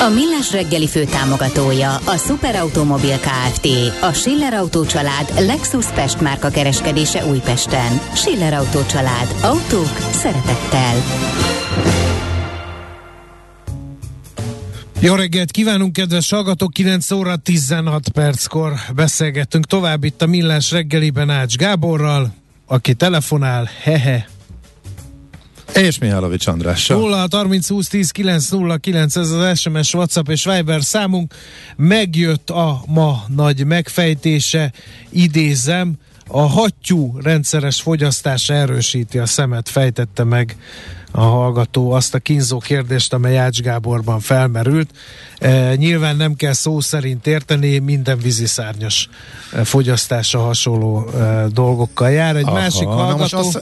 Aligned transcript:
A 0.00 0.08
Millás 0.08 0.52
reggeli 0.52 0.88
fő 0.88 1.04
támogatója 1.04 1.94
a 1.94 2.16
Superautomobil 2.16 3.18
KFT, 3.18 3.66
a 4.02 4.12
Schiller 4.12 4.52
Auto 4.52 4.86
család 4.86 5.32
Lexus 5.38 5.86
Pest 5.86 6.20
márka 6.20 6.48
kereskedése 6.48 7.26
Újpesten. 7.26 8.00
Schiller 8.14 8.52
Auto 8.52 8.86
család. 8.86 9.34
Autók 9.42 9.96
szeretettel. 10.10 10.94
Jó 15.00 15.14
reggelt 15.14 15.50
kívánunk, 15.50 15.92
kedves 15.92 16.30
hallgatók! 16.30 16.72
9 16.72 17.10
óra 17.10 17.36
16 17.36 18.08
perckor 18.08 18.72
beszélgettünk 18.94 19.66
tovább 19.66 20.04
itt 20.04 20.22
a 20.22 20.26
Millás 20.26 20.70
reggeliben 20.70 21.30
Ács 21.30 21.56
Gáborral, 21.56 22.34
aki 22.66 22.94
telefonál, 22.94 23.70
hehe, 23.82 24.28
és 25.74 25.98
Mihálovics 25.98 26.46
Andrással. 26.46 26.98
0 26.98 27.26
30 27.30 27.68
20 27.68 27.88
10 27.88 28.10
9 28.10 28.48
0 28.50 28.76
9, 28.76 29.16
ez 29.16 29.30
az 29.30 29.58
SMS, 29.58 29.94
WhatsApp 29.94 30.28
és 30.28 30.44
Viber 30.44 30.82
számunk. 30.82 31.34
Megjött 31.76 32.50
a 32.50 32.82
ma 32.86 33.24
nagy 33.28 33.66
megfejtése, 33.66 34.72
idézem, 35.10 35.94
a 36.28 36.40
hattyú 36.40 37.18
rendszeres 37.22 37.80
fogyasztása 37.80 38.54
erősíti 38.54 39.18
a 39.18 39.26
szemet, 39.26 39.68
fejtette 39.68 40.24
meg 40.24 40.56
a 41.10 41.20
hallgató 41.20 41.92
azt 41.92 42.14
a 42.14 42.18
kínzó 42.18 42.58
kérdést, 42.58 43.12
amely 43.12 43.38
Ács 43.38 43.60
Gáborban 43.60 44.20
felmerült. 44.20 44.90
E, 45.38 45.74
nyilván 45.74 46.16
nem 46.16 46.34
kell 46.34 46.52
szó 46.52 46.80
szerint 46.80 47.26
érteni, 47.26 47.78
minden 47.78 48.18
víziszárnyas 48.18 49.08
e, 49.52 49.64
fogyasztása 49.64 50.38
hasonló 50.38 51.08
e, 51.08 51.46
dolgokkal 51.52 52.10
jár. 52.10 52.36
Egy 52.36 52.44
Aha, 52.44 52.54
másik 52.54 52.86
hallgató... 52.86 53.38
Az, 53.38 53.58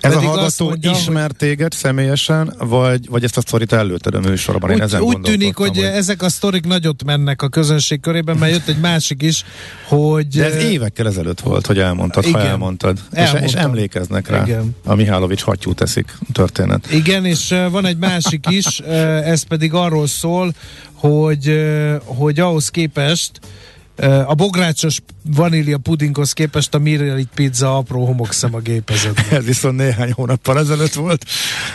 ez 0.00 0.14
a 0.14 0.20
hallgató 0.20 0.68
mondja, 0.68 0.90
ismer 0.90 1.30
téged 1.30 1.72
személyesen, 1.72 2.54
vagy, 2.58 3.08
vagy 3.08 3.24
ezt 3.24 3.36
a 3.36 3.40
sztorit 3.40 3.72
előtted 3.72 4.14
a 4.14 4.20
műsorban? 4.20 4.70
Úgy, 4.70 4.76
Én 4.76 4.82
ezen 4.82 5.00
úgy 5.00 5.20
tűnik, 5.20 5.56
hogy, 5.56 5.76
hogy 5.76 5.84
ezek 5.84 6.22
a 6.22 6.28
sztorik 6.28 6.66
nagyot 6.66 7.04
mennek 7.04 7.42
a 7.42 7.48
közönség 7.48 8.00
körében, 8.00 8.36
mert 8.36 8.52
jött 8.52 8.68
egy 8.68 8.80
másik 8.80 9.22
is, 9.22 9.44
hogy... 9.88 10.28
De 10.28 10.44
ez 10.44 10.64
évekkel 10.64 11.06
ezelőtt 11.06 11.40
volt, 11.40 11.66
hogy 11.66 11.78
elmondtad, 11.78 12.26
igen, 12.26 12.40
ha 12.40 12.46
elmondtad. 12.46 12.98
És, 13.12 13.30
és 13.40 13.52
emlékeznek 13.52 14.28
rá. 14.28 14.42
Igen. 14.42 14.76
A 14.84 14.94
Mihálovics 14.94 15.42
hattyú 15.42 15.72
teszik 15.72 16.18
történet. 16.32 16.51
Igen, 16.90 17.24
és 17.24 17.54
van 17.70 17.86
egy 17.86 17.96
másik 17.96 18.46
is, 18.48 18.78
ez 19.24 19.42
pedig 19.42 19.74
arról 19.74 20.06
szól, 20.06 20.54
hogy, 20.92 21.64
hogy 22.04 22.40
ahhoz 22.40 22.68
képest 22.68 23.30
a 24.26 24.34
bográcsos 24.34 25.00
vanília 25.22 25.78
pudinghoz 25.78 26.32
képest 26.32 26.74
a 26.74 26.78
Mirrelli 26.78 27.26
pizza 27.34 27.76
apró 27.76 28.04
homokszem 28.04 28.54
a 28.54 28.58
gépezetben. 28.58 29.24
Ez 29.30 29.44
viszont 29.44 29.76
néhány 29.76 30.12
hónappal 30.12 30.58
ezelőtt 30.58 30.92
volt. 30.92 31.24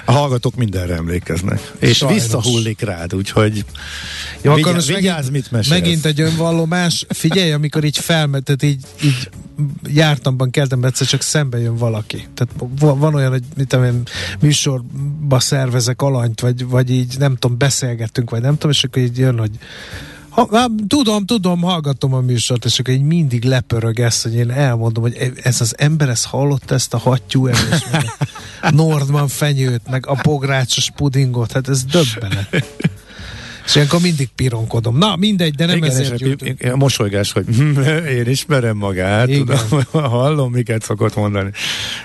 A 0.05 0.11
hallgatók 0.11 0.55
mindenre 0.55 0.95
emlékeznek. 0.95 1.71
És 1.79 1.97
Sajnos. 1.97 2.21
visszahullik 2.21 2.81
rád, 2.81 3.15
úgyhogy 3.15 3.65
Jó, 4.41 4.51
akkor 4.51 4.73
most 4.73 4.87
vigyázz, 4.87 5.25
megint, 5.25 5.31
mit 5.31 5.51
mesélsz. 5.51 5.79
Megint 5.79 6.05
egy 6.05 6.21
önvallomás. 6.21 7.05
Figyelj, 7.09 7.51
amikor 7.51 7.83
így 7.83 7.97
felmetett, 7.97 8.63
így, 8.63 8.85
így 9.03 9.29
jártamban, 9.87 10.51
keltem 10.51 10.83
egyszer 10.83 11.07
csak 11.07 11.21
szembe 11.21 11.59
jön 11.59 11.75
valaki. 11.75 12.27
Tehát 12.33 12.53
van 12.79 13.15
olyan, 13.15 13.31
hogy 13.31 13.43
mit 13.55 13.67
tudom 13.67 13.85
én, 13.85 14.03
műsorba 14.39 15.39
szervezek 15.39 16.01
alanyt, 16.01 16.41
vagy, 16.41 16.67
vagy 16.67 16.91
így 16.91 17.15
nem 17.19 17.35
tudom, 17.35 17.57
beszélgettünk, 17.57 18.29
vagy 18.29 18.41
nem 18.41 18.53
tudom, 18.53 18.71
és 18.71 18.83
akkor 18.83 19.01
így 19.01 19.17
jön, 19.17 19.39
hogy 19.39 19.51
ha, 20.45 20.69
tudom, 20.87 21.25
tudom, 21.25 21.61
hallgatom 21.61 22.13
a 22.13 22.19
műsort, 22.19 22.65
és 22.65 22.79
akkor 22.79 22.93
így 22.93 23.01
mindig 23.01 23.43
lepörög 23.43 23.99
ezt, 23.99 24.23
hogy 24.23 24.35
én 24.35 24.51
elmondom, 24.51 25.03
hogy 25.03 25.31
ez 25.43 25.61
az 25.61 25.73
ember 25.77 26.09
ezt 26.09 26.25
hallott 26.25 26.71
ezt 26.71 26.93
a 26.93 26.97
hattyú 26.97 27.47
evés, 27.47 27.83
Nordman 28.69 29.27
fenyőt, 29.27 29.89
meg 29.89 30.07
a 30.07 30.13
pográcsos 30.21 30.91
pudingot, 30.95 31.51
hát 31.51 31.69
ez 31.69 31.83
döbbenet. 31.83 32.65
És 33.67 33.75
ilyenkor 33.75 34.01
mindig 34.01 34.29
pironkodom. 34.35 34.97
Na, 34.97 35.15
mindegy, 35.15 35.55
de 35.55 35.65
nem 35.65 35.77
Igen, 35.77 35.89
ezért 35.89 36.15
gyűjtünk. 36.15 36.61
A 36.63 36.75
mosolygás, 36.75 37.31
hogy 37.31 37.45
én 38.17 38.27
ismerem 38.27 38.77
magát, 38.77 39.27
Igen. 39.27 39.45
tudom, 39.45 39.83
hallom, 40.11 40.51
miket 40.51 40.83
szokott 40.83 41.15
mondani. 41.15 41.49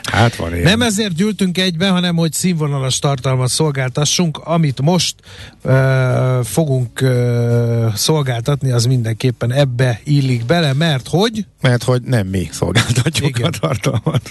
Hát 0.03 0.37
van 0.37 0.53
ilyen. 0.53 0.63
Nem 0.63 0.83
ezért 0.83 1.15
gyűltünk 1.15 1.59
egybe, 1.59 1.89
hanem 1.89 2.17
hogy 2.17 2.33
színvonalas 2.33 2.99
tartalmat 2.99 3.49
szolgáltassunk. 3.49 4.39
Amit 4.39 4.81
most 4.81 5.15
uh, 5.63 6.45
fogunk 6.45 7.01
uh, 7.03 7.95
szolgáltatni, 7.95 8.71
az 8.71 8.85
mindenképpen 8.85 9.53
ebbe 9.53 10.01
illik 10.05 10.45
bele, 10.47 10.73
mert 10.73 11.09
hogy? 11.09 11.47
Mert 11.61 11.83
hogy 11.83 12.03
nem 12.03 12.27
mi 12.27 12.49
szolgáltatjuk 12.53 13.39
Igen. 13.39 13.51
a 13.53 13.59
tartalmat. 13.59 14.31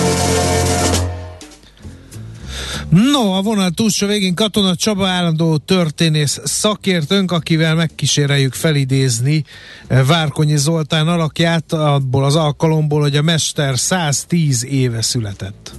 No, 2.91 3.33
a 3.37 3.41
vonal 3.41 3.69
túlsó 3.69 4.07
végén 4.07 4.35
Katona 4.35 4.75
Csaba 4.75 5.07
állandó 5.07 5.57
történész 5.57 6.39
szakértőnk, 6.43 7.31
akivel 7.31 7.75
megkíséreljük 7.75 8.53
felidézni 8.53 9.43
eh, 9.87 10.05
Várkonyi 10.07 10.57
Zoltán 10.57 11.07
alakját 11.07 11.73
abból 11.73 12.23
az 12.23 12.35
alkalomból, 12.35 13.01
hogy 13.01 13.15
a 13.15 13.21
mester 13.21 13.77
110 13.77 14.65
éve 14.65 15.01
született. 15.01 15.71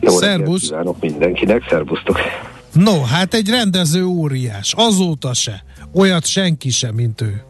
Jó 0.00 0.16
Szerbusz. 0.16 0.60
kívánok 0.60 1.00
mindenkinek, 1.00 1.66
szervusztok. 1.68 2.18
No, 2.72 3.02
hát 3.02 3.34
egy 3.34 3.48
rendező 3.48 4.04
óriás, 4.04 4.74
azóta 4.76 5.34
se. 5.34 5.64
Olyat 5.94 6.26
senki 6.26 6.70
sem, 6.70 6.94
mint 6.94 7.20
ő. 7.20 7.42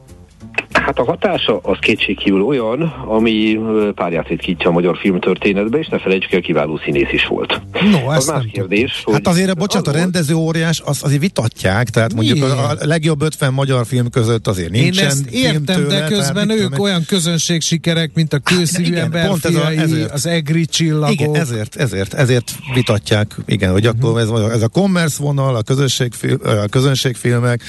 Hát 0.84 0.98
a 0.98 1.04
hatása 1.04 1.58
az 1.62 1.76
kétségkívül 1.80 2.42
olyan, 2.42 2.82
ami 3.06 3.58
párját 3.94 4.28
ritkítja 4.28 4.68
a 4.68 4.72
magyar 4.72 4.96
filmtörténetbe, 4.96 5.78
és 5.78 5.88
ne 5.88 5.98
felejtsük 5.98 6.32
el, 6.32 6.41
kiváló 6.41 6.80
színész 6.84 7.12
is 7.12 7.26
volt. 7.26 7.60
No, 7.91 8.08
az 8.08 8.26
más 8.26 8.44
kérdés. 8.52 9.02
Hogy 9.04 9.14
hát 9.14 9.26
azért, 9.26 9.56
bocsánat, 9.56 9.86
a 9.88 9.92
rendező 9.92 10.34
óriás, 10.34 10.82
az 10.84 11.00
azért 11.02 11.20
vitatják, 11.20 11.88
tehát 11.88 12.14
mondjuk 12.14 12.38
Milyen? 12.38 12.58
a 12.58 12.74
legjobb 12.80 13.22
50 13.22 13.52
magyar 13.52 13.86
film 13.86 14.10
között 14.10 14.46
azért 14.46 14.70
nincsen 14.70 15.04
Én 15.04 15.10
ezt 15.10 15.30
értem, 15.30 15.76
tőle, 15.76 16.00
de 16.00 16.06
közben 16.06 16.50
ők 16.50 16.62
tudom, 16.62 16.80
olyan 16.80 17.04
közönségsikerek, 17.06 18.10
mint 18.14 18.32
a 18.32 18.38
kőszívű 18.38 18.94
hát, 18.94 19.04
ember 19.04 19.26
pont 19.26 19.44
ez 19.44 19.54
a, 19.54 19.70
ezért, 19.70 20.10
az 20.10 20.26
egri 20.26 20.66
csillagok. 20.66 21.10
Igen, 21.10 21.34
ezért, 21.34 21.76
ezért, 21.76 22.14
ezért 22.14 22.54
vitatják, 22.74 23.36
igen, 23.47 23.72
hogy 23.72 23.86
uh-huh. 23.86 24.10
akkor 24.10 24.20
ez, 24.20 24.52
ez 24.52 24.62
a 24.62 24.68
commerce 24.68 25.22
vonal, 25.22 25.56
a, 25.56 25.62
közönségfil, 25.62 26.34
a 26.34 26.66
közönségfilmek, 26.70 27.62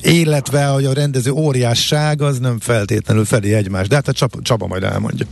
illetve 0.00 0.64
hogy 0.64 0.84
a 0.84 0.92
rendező 0.92 1.30
óriásság 1.30 2.11
az 2.20 2.38
nem 2.38 2.58
feltétlenül 2.60 3.24
fedi 3.24 3.54
egymást, 3.54 3.88
de 3.88 3.94
hát 3.94 4.08
a 4.08 4.12
Csaba, 4.12 4.38
Csaba 4.42 4.66
majd 4.66 4.82
elmondja. 4.82 5.26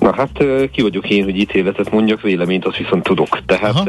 Na 0.00 0.14
hát 0.14 0.44
ki 0.72 0.82
vagyok 0.82 1.10
én, 1.10 1.24
hogy 1.24 1.36
ítéletet 1.36 1.90
mondjak, 1.90 2.20
véleményt 2.20 2.64
azt 2.64 2.76
viszont 2.76 3.02
tudok. 3.02 3.44
Tehát 3.46 3.74
Aha. 3.76 3.84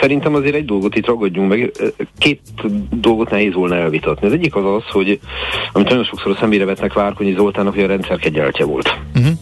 szerintem 0.00 0.34
azért 0.34 0.54
egy 0.54 0.64
dolgot 0.64 0.96
itt 0.96 1.06
ragadjunk 1.06 1.48
meg, 1.48 1.70
két 2.18 2.40
dolgot 2.90 3.30
nehéz 3.30 3.54
volna 3.54 3.76
elvitatni. 3.76 4.26
Az 4.26 4.32
egyik 4.32 4.54
az 4.54 4.64
az, 4.64 4.92
hogy 4.92 5.20
amit 5.72 5.88
nagyon 5.88 6.04
sokszor 6.04 6.30
a 6.30 6.36
szemére 6.40 6.64
vetnek 6.64 6.92
Várkonyi 6.92 7.34
Zoltának, 7.36 7.74
hogy 7.74 7.82
a 7.82 7.86
rendszer 7.86 8.18
kegyeltje 8.18 8.64
volt. 8.64 8.98
Uh-huh 9.14 9.32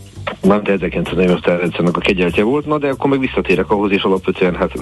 már 0.46 0.60
1940 0.64 1.58
rendszernek 1.58 1.96
a 1.96 2.00
kegyeltje 2.00 2.42
volt, 2.42 2.66
na 2.66 2.78
de 2.78 2.88
akkor 2.88 3.10
meg 3.10 3.20
visszatérek 3.20 3.70
ahhoz, 3.70 3.90
és 3.90 4.02
alapvetően 4.02 4.54
hát 4.54 4.72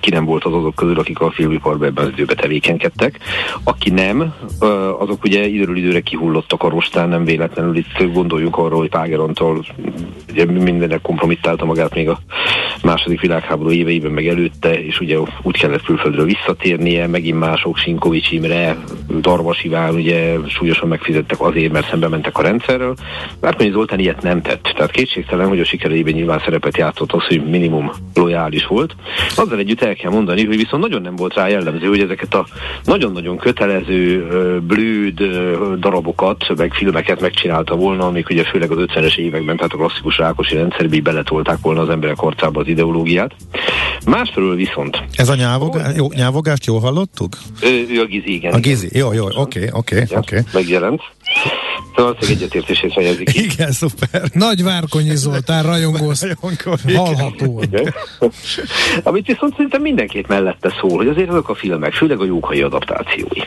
ki 0.00 0.10
nem 0.10 0.24
volt 0.24 0.44
az 0.44 0.52
azok 0.52 0.74
közül, 0.74 0.98
akik 0.98 1.20
a 1.20 1.30
filmiparban 1.30 1.88
ebben 1.88 2.04
az 2.04 2.10
időben 2.12 2.36
tevékenykedtek. 2.36 3.18
Aki 3.64 3.90
nem, 3.90 4.34
azok 4.98 5.24
ugye 5.24 5.46
időről 5.46 5.76
időre 5.76 6.00
kihullottak 6.00 6.62
a 6.62 6.68
rostán, 6.68 7.08
nem 7.08 7.24
véletlenül 7.24 7.76
itt 7.76 8.12
gondoljuk 8.12 8.56
arra, 8.56 8.76
hogy 8.76 8.88
Págerontól 8.88 9.64
ugye 10.36 10.62
mindenek 10.62 11.00
kompromittálta 11.00 11.64
magát 11.64 11.94
még 11.94 12.08
a 12.08 12.18
második 12.82 13.20
világháború 13.20 13.70
éveiben 13.70 14.10
meg 14.10 14.26
előtte, 14.26 14.82
és 14.82 15.00
ugye 15.00 15.18
úgy 15.42 15.58
kellett 15.58 15.82
külföldről 15.82 16.24
visszatérnie, 16.24 17.06
megint 17.06 17.38
mások, 17.38 17.76
Sinkovics 17.76 18.30
Imre, 18.30 18.76
Darvas 19.20 19.64
Iván 19.64 19.94
ugye 19.94 20.36
súlyosan 20.48 20.88
megfizettek 20.88 21.40
azért, 21.40 21.72
mert 21.72 21.88
szembe 21.88 22.08
mentek 22.08 22.38
a 22.38 22.42
rendszerről. 22.42 22.94
Márkonyi 23.40 23.70
Zoltán 23.70 23.98
ilyet 23.98 24.22
nem 24.22 24.42
tett. 24.42 24.72
Tehát 24.76 24.90
kétségtelen, 24.90 25.48
hogy 25.48 25.60
a 25.60 25.64
sikereiben 25.64 26.12
nyilván 26.12 26.42
szerepet 26.44 26.76
játszott 26.76 27.12
az, 27.12 27.26
hogy 27.26 27.44
minimum 27.44 27.90
lojális 28.14 28.66
volt. 28.66 28.94
Azzal 29.36 29.58
együtt 29.58 29.82
el 29.82 29.94
kell 29.94 30.10
mondani, 30.10 30.44
hogy 30.44 30.56
viszont 30.56 30.82
nagyon 30.82 31.02
nem 31.02 31.16
volt 31.16 31.34
rá 31.34 31.48
jellemző, 31.48 31.86
hogy 31.86 32.00
ezeket 32.00 32.34
a 32.34 32.46
nagyon-nagyon 32.84 33.36
kötelező, 33.36 34.26
blőd 34.66 35.20
darabokat, 35.78 36.56
meg 36.56 36.72
filmeket 36.72 37.20
megcsinálta 37.20 37.76
volna, 37.76 38.06
amik 38.06 38.30
ugye 38.30 38.44
főleg 38.44 38.70
az 38.70 38.78
50-es 38.80 39.16
években, 39.16 39.56
tehát 39.56 39.72
a 39.72 39.76
klasszikus 39.76 40.18
Rákosi 40.26 40.54
rendszerbe 40.54 41.00
beletolták 41.00 41.58
volna 41.62 41.80
az 41.80 41.88
emberek 41.88 42.20
arcába 42.20 42.60
az 42.60 42.66
ideológiát. 42.68 43.32
Másfelől 44.06 44.56
viszont... 44.56 45.02
Ez 45.12 45.28
a 45.28 45.34
nyávogás, 45.34 45.96
jó, 45.96 46.08
nyávogást 46.14 46.64
jól 46.64 46.80
hallottuk? 46.80 47.36
Ő, 47.62 47.86
ő 47.90 48.00
a 48.00 48.04
Gizi, 48.04 48.34
igen. 48.34 48.52
A 48.52 48.58
Gizi, 48.58 48.88
jó, 48.92 49.12
jó, 49.12 49.26
oké, 49.34 49.68
oké, 49.72 50.04
oké. 50.10 50.42
Megjelent. 50.52 51.00
Szóval 51.96 52.16
az 52.20 52.30
egyetértését 52.30 52.92
fejezik 52.92 53.30
ki. 53.30 53.42
Igen, 53.42 53.72
szuper. 53.72 54.22
Nagy 54.32 54.62
Várkonyi 54.62 55.16
Zoltán 55.16 55.62
rajongós 55.62 56.20
hallható. 56.96 57.62
Amit 59.02 59.26
viszont 59.26 59.52
szerintem 59.52 59.82
mindenképp 59.82 60.28
mellette 60.28 60.74
szól, 60.80 60.96
hogy 60.96 61.08
azért 61.08 61.28
azok 61.28 61.48
a 61.48 61.54
filmek, 61.54 61.92
főleg 61.92 62.20
a 62.20 62.24
jókai 62.24 62.62
adaptációi. 62.62 63.40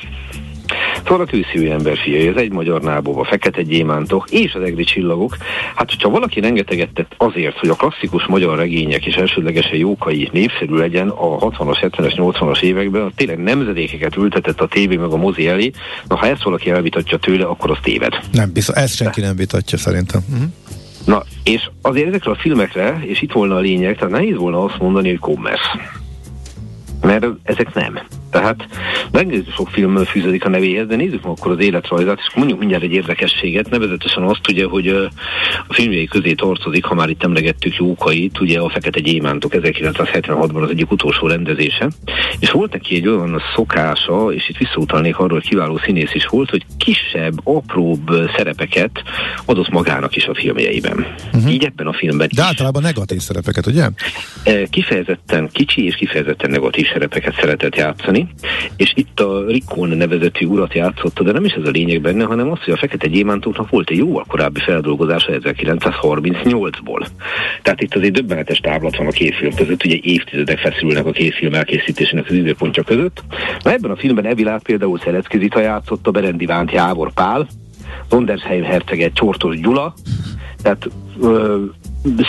Szóval 1.03 1.21
a 1.21 1.25
tűzszívű 1.25 1.69
ember 1.69 1.97
fiai, 1.97 2.27
az 2.27 2.37
egy 2.37 2.51
magyar 2.51 2.81
nábov, 2.81 3.17
a 3.17 3.23
fekete 3.23 3.61
gyémántok 3.61 4.29
és 4.29 4.53
az 4.53 4.61
egri 4.61 4.83
csillagok. 4.83 5.37
Hát, 5.75 5.89
hogyha 5.89 6.09
valaki 6.09 6.39
rengeteget 6.39 6.93
tett 6.93 7.13
azért, 7.17 7.57
hogy 7.57 7.69
a 7.69 7.75
klasszikus 7.75 8.25
magyar 8.25 8.57
regények 8.57 9.05
és 9.05 9.15
elsődlegesen 9.15 9.75
jókai 9.75 10.29
népszerű 10.31 10.75
legyen 10.75 11.09
a 11.09 11.37
60-as, 11.37 11.77
70-es, 11.81 12.13
80-as 12.15 12.61
években, 12.61 13.11
tényleg 13.15 13.37
nemzedékeket 13.37 14.15
ültetett 14.15 14.61
a 14.61 14.67
tévé 14.67 14.95
meg 14.95 15.11
a 15.11 15.17
mozi 15.17 15.47
elé, 15.47 15.71
na 16.07 16.15
ha 16.15 16.27
ezt 16.27 16.43
valaki 16.43 16.69
elvitatja 16.69 17.17
tőle, 17.17 17.45
akkor 17.45 17.71
az 17.71 17.77
téved. 17.81 18.19
Nem 18.31 18.51
biztos, 18.53 18.75
ezt 18.75 18.95
senki 18.95 19.21
nem 19.21 19.35
vitatja 19.35 19.77
szerintem. 19.77 20.21
Uh-huh. 20.31 20.47
Na, 21.05 21.23
és 21.43 21.69
azért 21.81 22.07
ezekre 22.07 22.31
a 22.31 22.35
filmekre, 22.35 23.01
és 23.05 23.21
itt 23.21 23.31
volna 23.31 23.55
a 23.55 23.59
lényeg, 23.59 23.95
tehát 23.95 24.13
nehéz 24.13 24.35
volna 24.35 24.63
azt 24.63 24.79
mondani, 24.79 25.09
hogy 25.09 25.19
commerce. 25.19 25.97
Mert 27.01 27.25
ezek 27.43 27.73
nem. 27.73 27.99
Tehát 28.31 28.67
megnézzük 29.11 29.53
sok 29.53 29.69
film 29.69 30.03
fűződik 30.03 30.45
a 30.45 30.49
nevéhez, 30.49 30.87
de 30.87 30.95
nézzük 30.95 31.23
meg 31.23 31.31
akkor 31.31 31.51
az 31.51 31.59
életrajzát, 31.59 32.17
és 32.17 32.33
mondjuk 32.35 32.59
mindjárt 32.59 32.83
egy 32.83 32.93
érdekességet, 32.93 33.69
nevezetesen 33.69 34.23
azt 34.23 34.47
ugye, 34.49 34.65
hogy 34.65 34.87
a 35.67 35.73
filmjei 35.73 36.05
közé 36.05 36.33
tartozik, 36.33 36.85
ha 36.85 36.93
már 36.93 37.09
itt 37.09 37.23
emlegettük 37.23 37.75
Jókait, 37.75 38.39
ugye 38.39 38.59
a 38.59 38.69
Fekete 38.69 38.99
Gyémántok 38.99 39.51
1976-ban 39.55 40.61
az 40.61 40.69
egyik 40.69 40.91
utolsó 40.91 41.27
rendezése, 41.27 41.89
és 42.39 42.51
volt 42.51 42.73
neki 42.73 42.95
egy 42.95 43.07
olyan 43.07 43.41
szokása, 43.55 44.31
és 44.33 44.49
itt 44.49 44.57
visszautalnék 44.57 45.17
arról, 45.17 45.39
hogy 45.39 45.47
kiváló 45.47 45.77
színész 45.77 46.13
is 46.13 46.25
volt, 46.25 46.49
hogy 46.49 46.65
kisebb, 46.77 47.33
apróbb 47.43 48.11
szerepeket 48.35 49.03
adott 49.45 49.69
magának 49.69 50.15
is 50.15 50.25
a 50.25 50.35
filmjeiben. 50.35 51.05
Uh-huh. 51.33 51.53
Így 51.53 51.63
ebben 51.63 51.87
a 51.87 51.93
filmben 51.93 52.29
De 52.35 52.43
általában 52.43 52.81
negatív 52.81 53.19
szerepeket, 53.19 53.65
ugye? 53.65 53.89
Kifejezetten 54.69 55.49
kicsi 55.51 55.85
és 55.85 55.95
kifejezetten 55.95 56.49
negatív 56.49 56.87
szerepeket 56.93 57.35
szeretett 57.39 57.75
játszani, 57.75 58.18
játszani, 58.19 58.27
és 58.75 58.93
itt 58.95 59.19
a 59.19 59.45
Rikon 59.47 59.89
nevezetű 59.89 60.45
urat 60.45 60.73
játszotta, 60.73 61.23
de 61.23 61.31
nem 61.31 61.45
is 61.45 61.53
ez 61.53 61.67
a 61.67 61.69
lényeg 61.69 62.01
benne, 62.01 62.23
hanem 62.23 62.51
az, 62.51 62.63
hogy 62.63 62.73
a 62.73 62.77
Fekete 62.77 63.07
Gyémántóknak 63.07 63.69
volt 63.69 63.89
egy 63.89 63.97
jóval 63.97 64.25
korábbi 64.27 64.59
feldolgozása 64.59 65.31
1938-ból. 65.31 67.07
Tehát 67.61 67.81
itt 67.81 67.95
azért 67.95 68.13
döbbenetes 68.13 68.57
táblat 68.57 68.97
van 68.97 69.07
a 69.07 69.11
két 69.11 69.35
film 69.35 69.53
között, 69.55 69.85
ugye 69.85 69.97
évtizedek 70.01 70.57
feszülnek 70.57 71.05
a 71.05 71.11
két 71.11 71.33
film 71.33 71.53
elkészítésének 71.53 72.25
az 72.29 72.35
időpontja 72.35 72.83
között. 72.83 73.23
Na 73.63 73.71
ebben 73.71 73.91
a 73.91 73.97
filmben 73.97 74.25
Evilát 74.25 74.63
például 74.63 74.99
Szelecki 74.99 75.37
Zita 75.37 75.59
játszotta, 75.59 76.11
Berendi 76.11 76.45
Vánt 76.45 76.71
Jávor 76.71 77.13
Pál, 77.13 77.47
Dondersheim 78.09 78.63
herceget 78.63 79.13
Csortos 79.13 79.59
Gyula, 79.59 79.93
tehát 80.61 80.89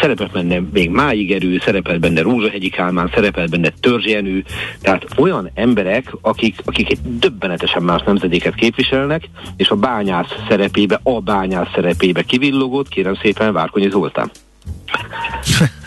szerepelt 0.00 0.32
benne 0.32 0.60
még 0.72 0.90
Máig 0.90 1.32
Erő, 1.32 1.58
szerepelt 1.64 2.00
benne 2.00 2.22
Rózsahegyi 2.22 2.68
Kálmán, 2.68 3.10
szerepelt 3.14 3.50
benne 3.50 3.72
Törzsjenő, 3.80 4.44
tehát 4.82 5.06
olyan 5.16 5.50
emberek, 5.54 6.14
akik, 6.20 6.56
akik 6.64 6.90
egy 6.90 6.98
döbbenetesen 7.18 7.82
más 7.82 8.02
nemzedéket 8.02 8.54
képviselnek, 8.54 9.28
és 9.56 9.68
a 9.68 9.76
bányász 9.76 10.34
szerepébe, 10.48 11.00
a 11.02 11.20
bányász 11.20 11.70
szerepébe 11.74 12.22
kivillogott, 12.22 12.88
kérem 12.88 13.14
szépen 13.14 13.52
Várkonyi 13.52 13.90
Zoltán. 13.90 14.30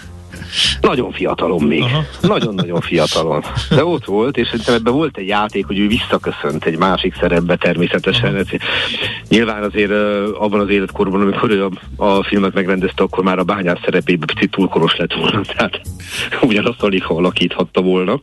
Nagyon 0.82 1.12
fiatalon 1.12 1.64
még. 1.64 1.84
Nagyon-nagyon 2.22 2.82
fiatalon. 2.82 3.44
De 3.70 3.86
ott 3.86 4.06
volt, 4.06 4.38
és 4.38 4.48
szerintem 4.48 4.74
ebben 4.74 4.94
volt 4.94 5.18
egy 5.18 5.28
játék, 5.28 5.66
hogy 5.66 5.80
ő 5.80 5.88
visszaköszönt 5.88 6.66
egy 6.66 6.78
másik 6.78 7.16
szerepbe 7.20 7.56
természetesen. 7.56 8.34
Aha. 8.36 8.44
Nyilván 9.30 9.64
azért 9.64 9.92
abban 10.38 10.60
az 10.60 10.70
életkorban, 10.70 11.22
amikor 11.22 11.50
ő 11.50 11.66
a, 11.66 11.72
a 12.06 12.24
filmet 12.24 12.54
megrendezte, 12.54 13.04
akkor 13.04 13.24
már 13.24 13.40
a 13.40 13.44
bányász 13.44 13.80
szerepében 13.84 14.28
picit 14.28 14.52
túlkoros 14.52 14.96
lett 14.96 15.14
volna. 15.14 15.42
Tehát 15.56 15.82
ugyanazt 16.42 16.84
alig 16.84 17.04
alakíthatta 17.08 17.82
volna. 17.82 18.20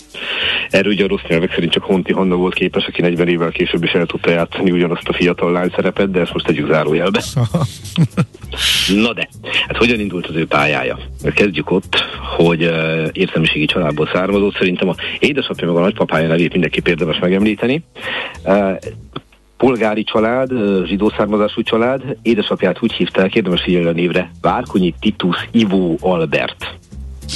Erről 0.71 0.93
ugye 0.93 1.05
a 1.05 1.09
rossz 1.09 1.23
nyelvek 1.29 1.55
szerint 1.55 1.73
csak 1.73 1.85
Honti 1.85 2.13
Hanna 2.13 2.35
volt 2.35 2.55
képes, 2.55 2.87
aki 2.87 3.01
40 3.01 3.29
évvel 3.29 3.51
később 3.51 3.85
is 3.85 3.93
el 3.93 4.07
tudta 4.07 4.31
játszani 4.31 4.71
ugyanazt 4.71 5.09
a 5.09 5.13
fiatal 5.13 5.53
lány 5.53 5.73
szerepet, 5.75 6.11
de 6.11 6.21
ezt 6.21 6.33
most 6.33 6.47
tegyük 6.47 6.71
zárójelbe. 6.71 7.23
Na 9.05 9.13
de, 9.13 9.29
hát 9.67 9.77
hogyan 9.77 10.01
indult 10.01 10.27
az 10.27 10.35
ő 10.35 10.47
pályája? 10.47 10.99
Kezdjük 11.35 11.71
ott, 11.71 12.05
hogy 12.37 12.65
uh, 12.65 13.09
értelmiségi 13.13 13.65
családból 13.65 14.09
származott. 14.13 14.57
Szerintem 14.57 14.89
a 14.89 14.95
édesapja 15.19 15.67
meg 15.67 15.77
a 15.77 15.81
nagypapája 15.81 16.29
nevét 16.29 16.53
mindenképp 16.53 16.87
érdemes 16.87 17.19
megemlíteni. 17.19 17.83
Uh, 18.45 18.77
polgári 19.57 20.05
család, 20.05 20.49
zsidó 20.87 21.13
származású 21.17 21.63
család, 21.63 22.03
édesapját 22.23 22.83
úgy 22.83 22.93
hívták, 22.93 23.35
érdemes 23.35 23.63
figyelni 23.63 23.89
a 23.89 23.93
névre, 23.93 24.31
Várkonyi 24.41 24.95
Titus 25.01 25.49
Ivó 25.51 25.99
Albert. 26.01 26.75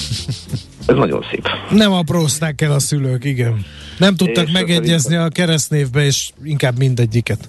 Ez 0.86 0.96
nagyon 0.96 1.24
szép. 1.30 1.48
Nem 1.70 1.92
aprózták 1.92 2.60
el 2.60 2.72
a 2.72 2.78
szülők, 2.78 3.24
igen. 3.24 3.64
Nem 3.98 4.16
tudtak 4.16 4.46
és 4.46 4.52
megegyezni 4.52 5.16
a 5.16 5.28
keresztnévbe, 5.28 6.04
és 6.04 6.30
inkább 6.42 6.78
mindegyiket. 6.78 7.48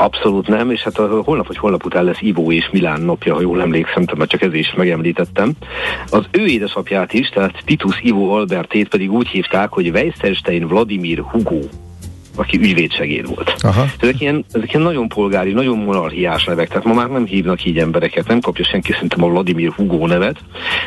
Abszolút 0.00 0.48
nem, 0.48 0.70
és 0.70 0.82
hát 0.82 0.98
a 0.98 1.22
holnap 1.22 1.46
vagy 1.46 1.56
holnap 1.56 1.84
után 1.84 2.04
lesz 2.04 2.20
Ivó 2.20 2.52
és 2.52 2.68
Milán 2.72 3.00
napja, 3.00 3.34
ha 3.34 3.40
jól 3.40 3.60
emlékszem, 3.60 4.04
tehát 4.04 4.28
csak 4.28 4.42
ez 4.42 4.54
is 4.54 4.74
megemlítettem. 4.74 5.52
Az 6.10 6.24
ő 6.30 6.46
édesapját 6.46 7.12
is, 7.12 7.28
tehát 7.28 7.62
Titus 7.64 8.00
Ivo 8.02 8.28
Albertét 8.28 8.88
pedig 8.88 9.12
úgy 9.12 9.28
hívták, 9.28 9.72
hogy 9.72 9.90
Weissenstein 9.90 10.66
Vladimir 10.66 11.18
Hugo 11.18 11.58
aki 12.40 12.58
ügyvédsegéd 12.58 13.26
volt. 13.34 13.54
Aha. 13.58 13.86
Ezek, 13.98 14.20
ilyen, 14.20 14.44
ezek 14.52 14.68
ilyen 14.72 14.82
nagyon 14.82 15.08
polgári, 15.08 15.52
nagyon 15.52 15.78
monarchiás 15.78 16.44
nevek, 16.44 16.68
tehát 16.68 16.84
ma 16.84 16.94
már 16.94 17.08
nem 17.08 17.26
hívnak 17.26 17.64
így 17.64 17.78
embereket, 17.78 18.28
nem 18.28 18.40
kapja 18.40 18.64
senki 18.64 18.92
szerintem 18.92 19.24
a 19.24 19.28
Vladimir 19.28 19.70
Hugo 19.70 20.06
nevet, 20.06 20.38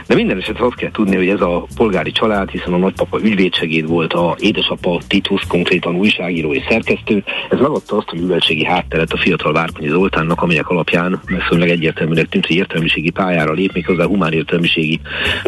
de 0.07 0.15
minden 0.15 0.37
esetre 0.37 0.65
azt 0.65 0.75
kell 0.75 0.91
tudni, 0.91 1.15
hogy 1.15 1.27
ez 1.27 1.41
a 1.41 1.65
polgári 1.75 2.11
család, 2.11 2.49
hiszen 2.49 2.73
a 2.73 2.77
nagypapa 2.77 3.19
ügyvédsegéd 3.21 3.87
volt, 3.87 4.13
a 4.13 4.35
édesapa 4.39 5.01
Titus 5.07 5.41
konkrétan 5.47 5.95
újságíró 5.95 6.53
és 6.53 6.63
szerkesztő, 6.69 7.23
ez 7.49 7.59
megadta 7.59 7.97
azt 7.97 8.09
a 8.09 8.15
műveltségi 8.15 8.65
hátteret 8.65 9.11
a 9.11 9.17
fiatal 9.17 9.53
Várkonyi 9.53 9.87
Zoltánnak, 9.87 10.41
amelyek 10.41 10.69
alapján 10.69 11.21
megszólag 11.25 11.69
egyértelműnek 11.69 12.29
tűnt, 12.29 12.45
hogy 12.45 12.55
értelmiségi 12.55 13.09
pályára 13.09 13.51
lép, 13.51 13.73
méghozzá 13.73 14.05
humán 14.05 14.33
értelmiségi 14.33 14.99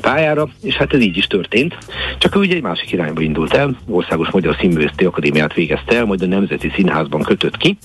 pályára, 0.02 0.50
és 0.62 0.76
hát 0.76 0.94
ez 0.94 1.02
így 1.02 1.18
is 1.18 1.28
történt. 1.28 1.78
Csak 2.18 2.36
ő 2.36 2.40
ugye 2.40 2.56
egy 2.56 2.62
másik 2.62 2.92
irányba 2.92 3.22
indult 3.22 3.54
el, 3.54 3.78
Országos 3.88 4.30
Magyar 4.30 4.56
Színművészeti 4.60 5.06
Akadémiát 5.06 5.54
végezte 5.54 5.95
el, 5.96 6.06
majd 6.06 6.22
a 6.22 6.26
Nemzeti 6.26 6.72
Színházban 6.76 7.22
kötött 7.22 7.58
ki, 7.58 7.78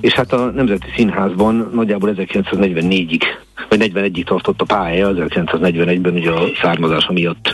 és 0.00 0.12
hát 0.12 0.32
a 0.32 0.50
Nemzeti 0.50 0.86
Színházban 0.96 1.70
nagyjából 1.74 2.14
1944-ig 2.16 3.22
vagy 3.68 3.92
41-ig 3.94 4.24
tartott 4.24 4.60
a 4.60 4.64
pálya, 4.64 5.12
1941-ben 5.14 6.14
ugye 6.14 6.30
a 6.30 6.46
származása 6.62 7.12
miatt 7.12 7.52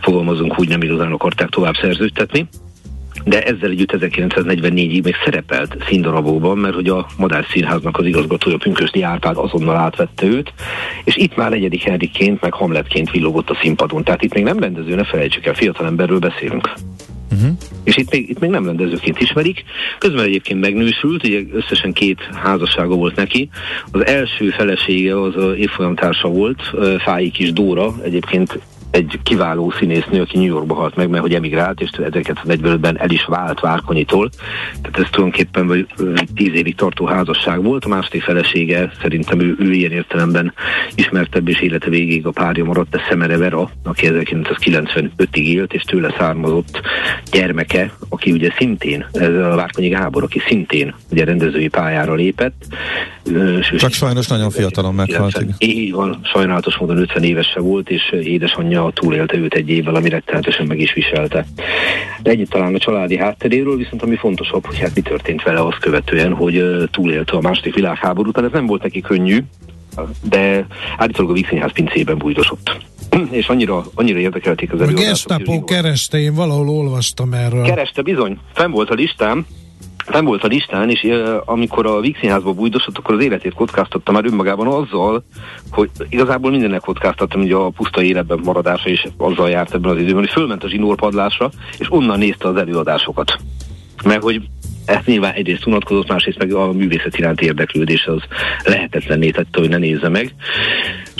fogalmazunk 0.00 0.58
úgy 0.58 0.68
nem 0.68 0.82
igazán 0.82 1.12
akarták 1.12 1.48
tovább 1.48 1.74
szerződtetni 1.74 2.48
de 3.24 3.42
ezzel 3.42 3.70
együtt 3.70 3.92
1944-ig 3.92 5.02
még 5.02 5.14
szerepelt 5.24 5.76
színdarabokban, 5.88 6.58
mert 6.58 6.74
hogy 6.74 6.88
a 6.88 7.06
Madár 7.16 7.46
Színháznak 7.50 7.98
az 7.98 8.06
igazgatója 8.06 8.56
Pünkösdi 8.56 9.02
Árpád 9.02 9.36
azonnal 9.36 9.76
átvette 9.76 10.26
őt, 10.26 10.52
és 11.04 11.16
itt 11.16 11.36
már 11.36 11.50
negyedik 11.50 11.82
Henrikként, 11.82 12.40
meg 12.40 12.52
Hamletként 12.52 13.10
villogott 13.10 13.50
a 13.50 13.58
színpadon. 13.60 14.04
Tehát 14.04 14.22
itt 14.22 14.34
még 14.34 14.44
nem 14.44 14.58
rendező, 14.58 14.94
ne 14.94 15.04
felejtsük 15.04 15.46
el, 15.46 15.54
fiatalemberről 15.54 16.18
beszélünk. 16.18 16.72
Uh-huh. 17.40 17.56
És 17.84 17.96
itt 17.96 18.10
még, 18.10 18.28
itt 18.28 18.38
még 18.38 18.50
nem 18.50 18.66
rendezőként 18.66 19.20
ismerik. 19.20 19.64
Közben 19.98 20.24
egyébként 20.24 20.60
megnősült, 20.60 21.26
ugye 21.26 21.40
összesen 21.52 21.92
két 21.92 22.28
házassága 22.32 22.94
volt 22.94 23.16
neki. 23.16 23.48
Az 23.90 24.06
első 24.06 24.50
felesége 24.50 25.20
az 25.20 25.34
évfolyamtársa 25.56 26.28
volt, 26.28 26.62
Fáji 26.98 27.30
Kis 27.30 27.52
Dóra, 27.52 27.94
egyébként 28.02 28.58
egy 28.90 29.18
kiváló 29.22 29.72
színésznő, 29.78 30.20
aki 30.20 30.38
New 30.38 30.46
Yorkba 30.46 30.74
halt 30.74 30.96
meg, 30.96 31.08
mert 31.08 31.22
hogy 31.22 31.34
emigrált, 31.34 31.80
és 31.80 31.90
1945-ben 31.96 33.00
el 33.00 33.10
is 33.10 33.24
vált 33.24 33.60
Várkonyitól. 33.60 34.30
Tehát 34.82 34.98
ez 34.98 35.10
tulajdonképpen 35.10 35.66
vagy 35.66 35.86
tíz 36.34 36.54
évig 36.54 36.74
tartó 36.74 37.06
házasság 37.06 37.62
volt. 37.62 37.84
A 37.84 37.88
második 37.88 38.22
felesége 38.22 38.92
szerintem 39.00 39.40
ő, 39.40 39.56
ő 39.58 39.72
ilyen 39.72 39.92
értelemben 39.92 40.52
ismertebb 40.94 41.48
és 41.48 41.60
élete 41.60 41.88
végéig 41.88 42.26
a 42.26 42.30
párja 42.30 42.64
maradt, 42.64 42.90
de 42.90 43.00
Szemere 43.08 43.36
Vera, 43.36 43.70
aki 43.84 44.08
1995-ig 44.10 45.44
élt, 45.44 45.72
és 45.72 45.82
tőle 45.82 46.14
származott 46.18 46.80
gyermeke, 47.30 47.92
aki 48.08 48.32
ugye 48.32 48.52
szintén, 48.58 49.06
ez 49.12 49.34
a 49.34 49.54
Várkonyi 49.54 49.88
Gábor, 49.88 50.22
aki 50.22 50.40
szintén 50.46 50.94
ugye 51.10 51.24
rendezői 51.24 51.68
pályára 51.68 52.14
lépett. 52.14 52.66
Csak 53.78 53.92
sajnos 53.92 54.26
nagyon 54.26 54.50
fiatalon 54.50 54.94
meghalt. 54.94 55.44
Így 55.58 55.92
van, 55.92 56.20
sajnálatos 56.22 56.76
módon 56.76 56.98
50 56.98 57.22
évese 57.22 57.60
volt, 57.60 57.90
és 57.90 58.14
édesanyja 58.22 58.79
túlélte 58.90 59.36
őt 59.36 59.54
egy 59.54 59.68
évvel, 59.68 59.94
ami 59.94 60.08
rettenetesen 60.08 60.66
meg 60.66 60.80
is 60.80 60.92
viselte. 60.92 61.46
De 62.22 62.30
együtt 62.30 62.50
talán 62.50 62.74
a 62.74 62.78
családi 62.78 63.16
hátteréről, 63.16 63.76
viszont 63.76 64.02
ami 64.02 64.16
fontosabb, 64.16 64.66
hogy 64.66 64.78
hát 64.78 64.94
mi 64.94 65.00
történt 65.00 65.42
vele 65.42 65.60
azt 65.60 65.78
követően, 65.78 66.32
hogy 66.32 66.64
túlélte 66.90 67.36
a 67.36 67.40
második 67.40 67.74
világháborút, 67.74 68.34
tehát 68.34 68.48
ez 68.48 68.56
nem 68.56 68.66
volt 68.66 68.82
neki 68.82 69.00
könnyű, 69.00 69.38
de 70.22 70.66
állítólag 70.96 71.30
a 71.30 71.34
Vígszínház 71.34 71.72
pincében 71.72 72.18
bújdosott. 72.18 72.76
és 73.30 73.48
annyira, 73.48 73.84
annyira 73.94 74.18
érdekelték 74.18 74.72
az 74.72 74.80
előadások. 74.80 75.06
A 75.06 75.10
Gestapo 75.10 75.64
kereste, 75.64 76.18
én 76.18 76.34
valahol 76.34 76.68
olvastam 76.68 77.32
erről. 77.32 77.64
Kereste, 77.64 78.02
bizony. 78.02 78.38
Fenn 78.54 78.70
volt 78.70 78.90
a 78.90 78.94
listám, 78.94 79.46
fenn 80.10 80.24
volt 80.24 80.44
a 80.44 80.46
listán, 80.46 80.90
és 80.90 81.06
amikor 81.44 81.86
a 81.86 82.00
Víg 82.00 82.16
Színházba 82.20 82.52
bújdosott, 82.52 82.98
akkor 82.98 83.14
az 83.14 83.22
életét 83.22 83.54
kockáztatta 83.54 84.12
már 84.12 84.24
önmagában 84.24 84.66
azzal, 84.66 85.24
hogy 85.70 85.90
igazából 86.08 86.50
mindennek 86.50 86.80
kockáztattam, 86.80 87.40
hogy 87.40 87.52
a 87.52 87.68
puszta 87.68 88.02
életben 88.02 88.40
maradása 88.44 88.88
is 88.88 89.06
azzal 89.16 89.50
járt 89.50 89.74
ebben 89.74 89.90
az 89.90 89.98
időben, 89.98 90.18
hogy 90.18 90.30
fölment 90.30 90.64
a 90.64 90.68
zsinórpadlásra, 90.68 91.50
és 91.78 91.92
onnan 91.92 92.18
nézte 92.18 92.48
az 92.48 92.56
előadásokat. 92.56 93.36
Mert 94.04 94.22
hogy 94.22 94.40
ezt 94.84 95.06
nyilván 95.06 95.32
egyrészt 95.32 95.66
unatkozott, 95.66 96.08
másrészt 96.08 96.38
meg 96.38 96.52
a 96.52 96.72
művészet 96.72 97.18
iránti 97.18 97.44
érdeklődés 97.44 98.06
az 98.06 98.22
lehetetlenné 98.64 99.30
tette, 99.30 99.60
hogy 99.60 99.68
ne 99.68 99.76
nézze 99.76 100.08
meg. 100.08 100.34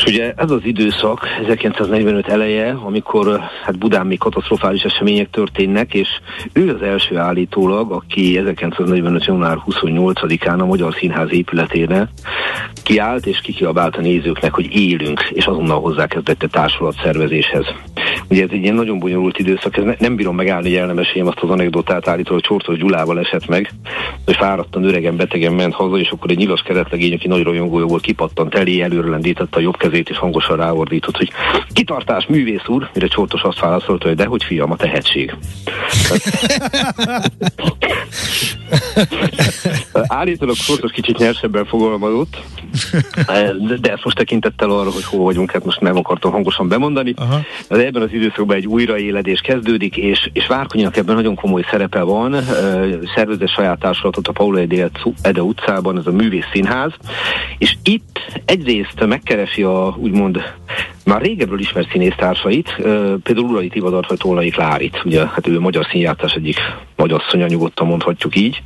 És 0.00 0.06
ugye 0.06 0.32
ez 0.36 0.50
az 0.50 0.60
időszak, 0.64 1.26
1945 1.42 2.28
eleje, 2.28 2.78
amikor 2.84 3.40
hát 3.64 3.78
Budán 3.78 4.06
még 4.06 4.18
katasztrofális 4.18 4.82
események 4.82 5.30
történnek, 5.30 5.94
és 5.94 6.08
ő 6.52 6.74
az 6.74 6.82
első 6.82 7.16
állítólag, 7.16 7.92
aki 7.92 8.38
1945. 8.38 9.24
január 9.24 9.56
28-án 9.66 10.58
a 10.58 10.64
Magyar 10.64 10.94
Színház 10.94 11.32
épületére 11.32 12.08
kiállt 12.82 13.26
és 13.26 13.40
kikiabált 13.40 13.96
a 13.96 14.00
nézőknek, 14.00 14.54
hogy 14.54 14.74
élünk, 14.74 15.20
és 15.30 15.46
azonnal 15.46 15.80
hozzákezdett 15.80 16.42
a 16.42 16.48
társulat 16.48 17.00
szervezéshez. 17.02 17.66
Ugye 18.28 18.42
ez 18.42 18.48
egy 18.52 18.62
ilyen 18.62 18.74
nagyon 18.74 18.98
bonyolult 18.98 19.38
időszak, 19.38 19.76
ez 19.76 19.84
ne, 19.84 19.94
nem 19.98 20.16
bírom 20.16 20.34
megállni, 20.34 20.68
hogy 20.68 20.78
el 20.78 20.86
nem 20.86 21.26
azt 21.26 21.40
az 21.40 21.50
anekdotát 21.50 22.08
állítólag, 22.08 22.46
hogy 22.46 22.58
Csortos 22.58 22.78
Gyulával 22.78 23.18
esett 23.18 23.46
meg, 23.46 23.70
hogy 24.24 24.36
fáradtan, 24.36 24.84
öregen, 24.84 25.16
betegen 25.16 25.52
ment 25.52 25.74
haza, 25.74 25.98
és 25.98 26.10
akkor 26.10 26.30
egy 26.30 26.36
nyilas 26.36 26.62
keretlegény, 26.62 27.12
aki 27.12 27.28
nagy 27.28 27.42
rajongója 27.42 27.86
volt, 27.86 28.02
kipattant 28.02 28.54
elé, 28.54 28.80
előre 28.80 29.08
lendítette 29.08 29.56
a 29.56 29.60
jobb 29.60 29.76
kezét, 29.90 30.10
és 30.10 30.18
hangosan 30.18 30.56
ráordított, 30.56 31.16
hogy 31.16 31.30
kitartás, 31.72 32.26
művész 32.26 32.66
úr, 32.66 32.90
mire 32.94 33.06
Csortos 33.06 33.42
azt 33.42 33.60
válaszolta, 33.60 34.06
hogy 34.06 34.16
de 34.16 34.24
hogy 34.24 34.44
fiam, 34.44 34.70
a 34.70 34.76
tehetség. 34.76 35.34
Állítólag 40.12 40.56
Csortos 40.56 40.90
kicsit 40.90 41.18
nyersebben 41.18 41.64
fogalmazott, 41.64 42.36
de 43.80 43.92
ezt 43.92 44.04
most 44.04 44.16
tekintettel 44.16 44.70
arra, 44.70 44.90
hogy 44.90 45.04
hol 45.04 45.24
vagyunk, 45.24 45.50
hát 45.50 45.64
most 45.64 45.80
nem 45.80 45.96
akartam 45.96 46.32
hangosan 46.32 46.68
bemondani. 46.68 47.14
Aha. 47.16 47.40
De 47.68 47.86
ebben 47.86 48.02
az 48.02 48.12
időszakban 48.12 48.56
egy 48.56 48.66
újraéledés 48.66 49.40
kezdődik, 49.40 49.96
és, 49.96 50.30
és 50.32 50.46
Várkonyinak 50.46 50.96
ebben 50.96 51.14
nagyon 51.14 51.34
komoly 51.34 51.62
szerepe 51.70 52.02
van. 52.02 52.36
Szervezett 53.14 53.48
saját 53.48 53.78
társulatot 53.78 54.28
a 54.28 54.32
Paula 54.32 54.60
Ede 55.22 55.42
utcában, 55.42 55.98
ez 55.98 56.06
a 56.06 56.12
művész 56.12 56.46
színház, 56.52 56.92
és 57.58 57.76
itt 57.82 58.20
egyrészt 58.44 59.06
megkeresi 59.06 59.62
a 59.62 59.94
úgymond 59.98 60.42
már 61.04 61.20
régebről 61.20 61.60
ismert 61.60 61.90
színésztársait, 61.90 62.74
például 63.22 63.48
Urai 63.48 63.68
Tivadart 63.68 64.08
vagy 64.08 64.18
Tolnai 64.18 64.50
Klárit, 64.50 65.02
ugye 65.04 65.26
hát 65.26 65.46
ő 65.46 65.56
a 65.56 65.60
magyar 65.60 65.86
színjátszás 65.90 66.32
egyik 66.32 66.56
nagyasszonya, 66.96 67.46
nyugodtan 67.46 67.86
mondhatjuk 67.86 68.36
így, 68.36 68.62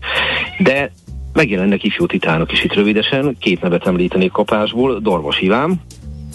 de 0.58 0.90
megjelennek 1.34 1.84
ifjú 1.84 2.06
titánok 2.06 2.52
is 2.52 2.64
itt 2.64 2.74
rövidesen, 2.74 3.36
két 3.40 3.60
nevet 3.60 3.86
említenék 3.86 4.32
kapásból, 4.32 5.00
Darvas 5.00 5.40
Iván, 5.40 5.80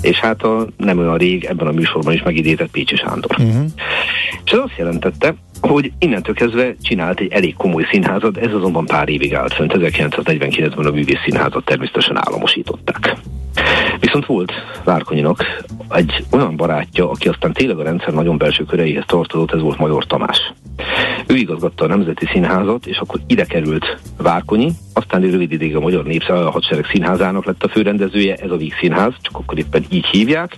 és 0.01 0.19
hát 0.19 0.43
a 0.43 0.67
nem 0.77 0.97
olyan 0.97 1.17
rég 1.17 1.43
ebben 1.43 1.67
a 1.67 1.71
műsorban 1.71 2.13
is 2.13 2.23
megidézett 2.23 2.71
Pécsi 2.71 2.95
Sándor. 2.95 3.35
Uh-huh. 3.39 3.65
És 4.45 4.51
ez 4.51 4.59
azt 4.59 4.77
jelentette, 4.77 5.35
hogy 5.61 5.91
innentől 5.99 6.35
kezdve 6.35 6.75
csinált 6.81 7.19
egy 7.19 7.31
elég 7.31 7.55
komoly 7.55 7.87
színházat, 7.91 8.37
ez 8.37 8.53
azonban 8.53 8.85
pár 8.85 9.09
évig 9.09 9.33
állt 9.33 9.53
fönt, 9.53 9.73
1949-ben 9.75 10.85
a 10.85 10.91
művész 10.91 11.21
színházat 11.25 11.65
természetesen 11.65 12.17
államosították. 12.17 13.17
Viszont 13.99 14.25
volt 14.25 14.51
Várkonyinak 14.83 15.63
egy 15.89 16.23
olyan 16.31 16.55
barátja, 16.55 17.09
aki 17.09 17.27
aztán 17.27 17.53
tényleg 17.53 17.79
a 17.79 17.83
rendszer 17.83 18.13
nagyon 18.13 18.37
belső 18.37 18.63
köreihez 18.63 19.03
tartozott, 19.07 19.51
ez 19.51 19.61
volt 19.61 19.77
Major 19.77 20.05
Tamás. 20.05 20.53
Ő 21.27 21.35
igazgatta 21.35 21.83
a 21.83 21.87
Nemzeti 21.87 22.25
Színházat, 22.25 22.85
és 22.85 22.97
akkor 22.97 23.19
ide 23.27 23.45
került 23.45 23.99
Várkonyi, 24.17 24.71
aztán 24.93 25.23
egy 25.23 25.31
rövid 25.31 25.51
ideig 25.51 25.75
a 25.75 25.79
Magyar 25.79 26.03
Népszá 26.03 26.33
a 26.33 26.51
Hadsereg 26.51 26.85
Színházának 26.85 27.45
lett 27.45 27.63
a 27.63 27.69
főrendezője, 27.69 28.35
ez 28.35 28.51
a 28.51 28.57
Víg 28.57 28.73
Színház, 28.79 29.13
csak 29.21 29.35
akkor 29.35 29.57
éppen 29.57 29.85
így 29.89 30.05
hívják, 30.05 30.57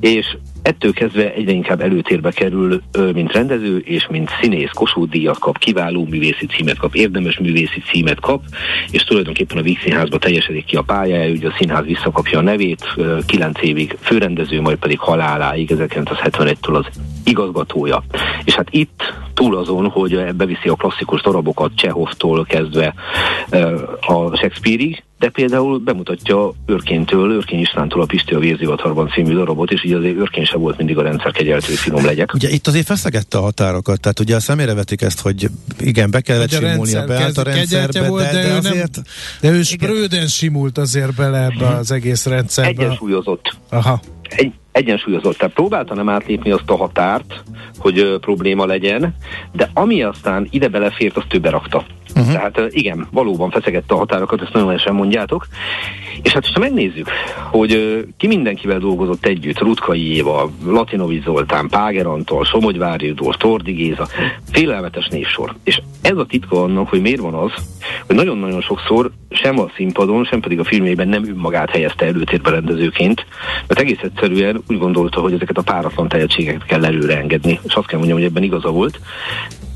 és 0.00 0.36
ettől 0.66 0.92
kezdve 0.92 1.32
egyre 1.32 1.52
inkább 1.52 1.80
előtérbe 1.80 2.30
kerül, 2.30 2.82
mint 3.12 3.32
rendező 3.32 3.78
és 3.78 4.06
mint 4.10 4.30
színész, 4.40 4.70
Kossuth 4.70 5.10
díjat 5.10 5.38
kap, 5.38 5.58
kiváló 5.58 6.06
művészi 6.10 6.46
címet 6.46 6.78
kap, 6.78 6.94
érdemes 6.94 7.38
művészi 7.38 7.80
címet 7.90 8.20
kap, 8.20 8.42
és 8.90 9.02
tulajdonképpen 9.02 9.58
a 9.58 9.62
Víg 9.62 9.78
Színházba 9.82 10.18
teljesedik 10.18 10.64
ki 10.64 10.76
a 10.76 10.82
pályája, 10.82 11.30
ugye 11.30 11.48
a 11.48 11.54
színház 11.58 11.84
visszakapja 11.84 12.38
a 12.38 12.42
nevét, 12.42 12.84
kilenc 13.26 13.62
évig 13.62 13.96
főrendező, 14.00 14.60
majd 14.60 14.76
pedig 14.76 14.98
haláláig 14.98 15.70
1971-től 15.74 16.74
az 16.74 16.86
igazgatója. 17.24 18.02
És 18.44 18.54
hát 18.54 18.68
itt 18.70 19.14
túl 19.34 19.56
azon, 19.56 19.88
hogy 19.88 20.34
beviszi 20.34 20.68
a 20.68 20.74
klasszikus 20.74 21.22
darabokat 21.22 21.70
Csehovtól 21.74 22.44
kezdve 22.44 22.94
a 24.00 24.36
Shakespeare-ig, 24.36 25.02
de 25.26 25.32
például 25.32 25.78
bemutatja 25.78 26.52
Örkéntől, 26.66 27.30
Örkény 27.30 27.60
Istvántól 27.60 28.02
a 28.02 28.04
Pisti 28.04 28.34
a 28.34 28.38
Vérzivatarban 28.38 29.08
című 29.08 29.34
darabot, 29.34 29.70
és 29.70 29.84
így 29.84 29.92
azért 29.92 30.16
Örkény 30.16 30.44
sem 30.44 30.60
volt 30.60 30.76
mindig 30.76 30.98
a 30.98 31.02
rendszer 31.02 31.32
kegyeltő 31.32 31.72
finom 31.72 32.04
legyek. 32.04 32.34
Ugye 32.34 32.48
itt 32.48 32.66
azért 32.66 32.86
feszegette 32.86 33.38
a 33.38 33.40
határokat, 33.40 34.00
tehát 34.00 34.20
ugye 34.20 34.36
a 34.36 34.40
szemére 34.40 34.74
vetik 34.74 35.02
ezt, 35.02 35.20
hogy 35.20 35.48
igen, 35.78 36.10
be 36.10 36.20
kellett 36.20 36.50
simulnia 36.50 37.04
be 37.04 37.30
a 37.34 37.42
rendszerbe, 37.42 38.08
volt, 38.08 38.24
de, 38.24 38.32
de, 38.32 38.42
de, 38.42 38.48
ő 38.48 38.56
azért... 38.56 38.94
Nem, 38.94 39.04
de 39.40 39.58
ő 39.58 39.62
sprőden 39.62 40.26
simult 40.26 40.78
azért 40.78 41.14
bele 41.14 41.44
ebbe 41.44 41.66
az 41.66 41.90
egész 41.90 42.26
rendszerbe. 42.26 42.82
Egyensúlyozott. 42.82 43.56
Aha. 43.68 44.00
Egy, 44.22 44.52
egyensúlyozott. 44.76 45.36
Tehát 45.36 45.54
próbálta 45.54 45.94
nem 45.94 46.08
átlépni 46.08 46.50
azt 46.50 46.70
a 46.70 46.76
határt, 46.76 47.42
hogy 47.78 47.98
ö, 47.98 48.18
probléma 48.18 48.66
legyen, 48.66 49.14
de 49.52 49.70
ami 49.74 50.02
aztán 50.02 50.46
ide 50.50 50.68
belefért, 50.68 51.16
azt 51.16 51.34
ő 51.34 51.38
berakta. 51.38 51.84
Uh-huh. 52.16 52.32
Tehát 52.32 52.60
igen, 52.68 53.06
valóban 53.10 53.50
feszegette 53.50 53.94
a 53.94 53.98
határokat, 53.98 54.42
ezt 54.42 54.52
nagyon 54.52 54.78
sem 54.78 54.94
mondjátok. 54.94 55.46
És 56.22 56.32
hát, 56.32 56.46
ha 56.46 56.60
megnézzük, 56.60 57.08
hogy 57.50 58.04
ki 58.16 58.26
mindenkivel 58.26 58.78
dolgozott 58.78 59.26
együtt, 59.26 59.58
Rutkai 59.58 60.14
Éva, 60.14 60.50
Latinovic 60.64 61.24
Zoltán, 61.24 61.68
Páger 61.68 62.06
Antal, 62.06 62.44
Somogy 62.44 62.78
Várjudor, 62.78 63.36
Tordi 63.36 63.72
Géza, 63.72 64.08
félelmetes 64.50 65.08
névsor. 65.08 65.54
És 65.64 65.80
ez 66.02 66.16
a 66.16 66.26
titka 66.26 66.62
annak, 66.62 66.88
hogy 66.88 67.00
miért 67.00 67.20
van 67.20 67.34
az, 67.34 67.52
hogy 68.06 68.16
nagyon-nagyon 68.16 68.60
sokszor 68.60 69.10
sem 69.30 69.58
a 69.58 69.70
színpadon, 69.76 70.24
sem 70.24 70.40
pedig 70.40 70.58
a 70.58 70.64
filmében 70.64 71.08
nem 71.08 71.28
önmagát 71.28 71.70
helyezte 71.70 72.06
előtérbe 72.06 72.50
rendezőként, 72.50 73.26
mert 73.66 73.80
egész 73.80 74.00
egyszerűen 74.02 74.62
úgy 74.68 74.78
gondolta, 74.78 75.20
hogy 75.20 75.32
ezeket 75.32 75.56
a 75.56 75.62
páratlan 75.62 76.08
tehetségeket 76.08 76.64
kell 76.64 76.84
előre 76.84 77.16
engedni, 77.16 77.60
és 77.62 77.74
azt 77.74 77.86
kell 77.86 77.98
mondjam, 77.98 78.18
hogy 78.18 78.28
ebben 78.28 78.42
igaza 78.42 78.70
volt. 78.70 79.00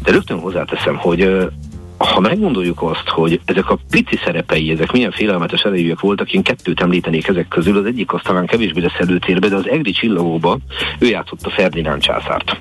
De 0.02 0.12
rögtön 0.12 0.38
hozzáteszem, 0.38 0.96
hogy 0.96 1.48
ha 1.96 2.20
megmondoljuk 2.20 2.82
azt, 2.82 3.08
hogy 3.08 3.40
ezek 3.44 3.70
a 3.70 3.78
pici 3.90 4.18
szerepei, 4.24 4.70
ezek 4.70 4.92
milyen 4.92 5.10
félelmetes 5.10 5.62
erejűek 5.62 6.00
voltak, 6.00 6.32
én 6.32 6.42
kettőt 6.42 6.80
említenék 6.80 7.28
ezek 7.28 7.48
közül, 7.48 7.78
az 7.78 7.84
egyik 7.84 8.12
az 8.12 8.20
talán 8.22 8.46
kevésbé 8.46 8.80
lesz 8.80 8.98
előtérbe, 8.98 9.48
de 9.48 9.56
az 9.56 9.68
Egri 9.68 9.90
csillagóba 9.90 10.58
ő 10.98 11.06
játszotta 11.06 11.50
Ferdinánd 11.50 12.02
császárt. 12.02 12.58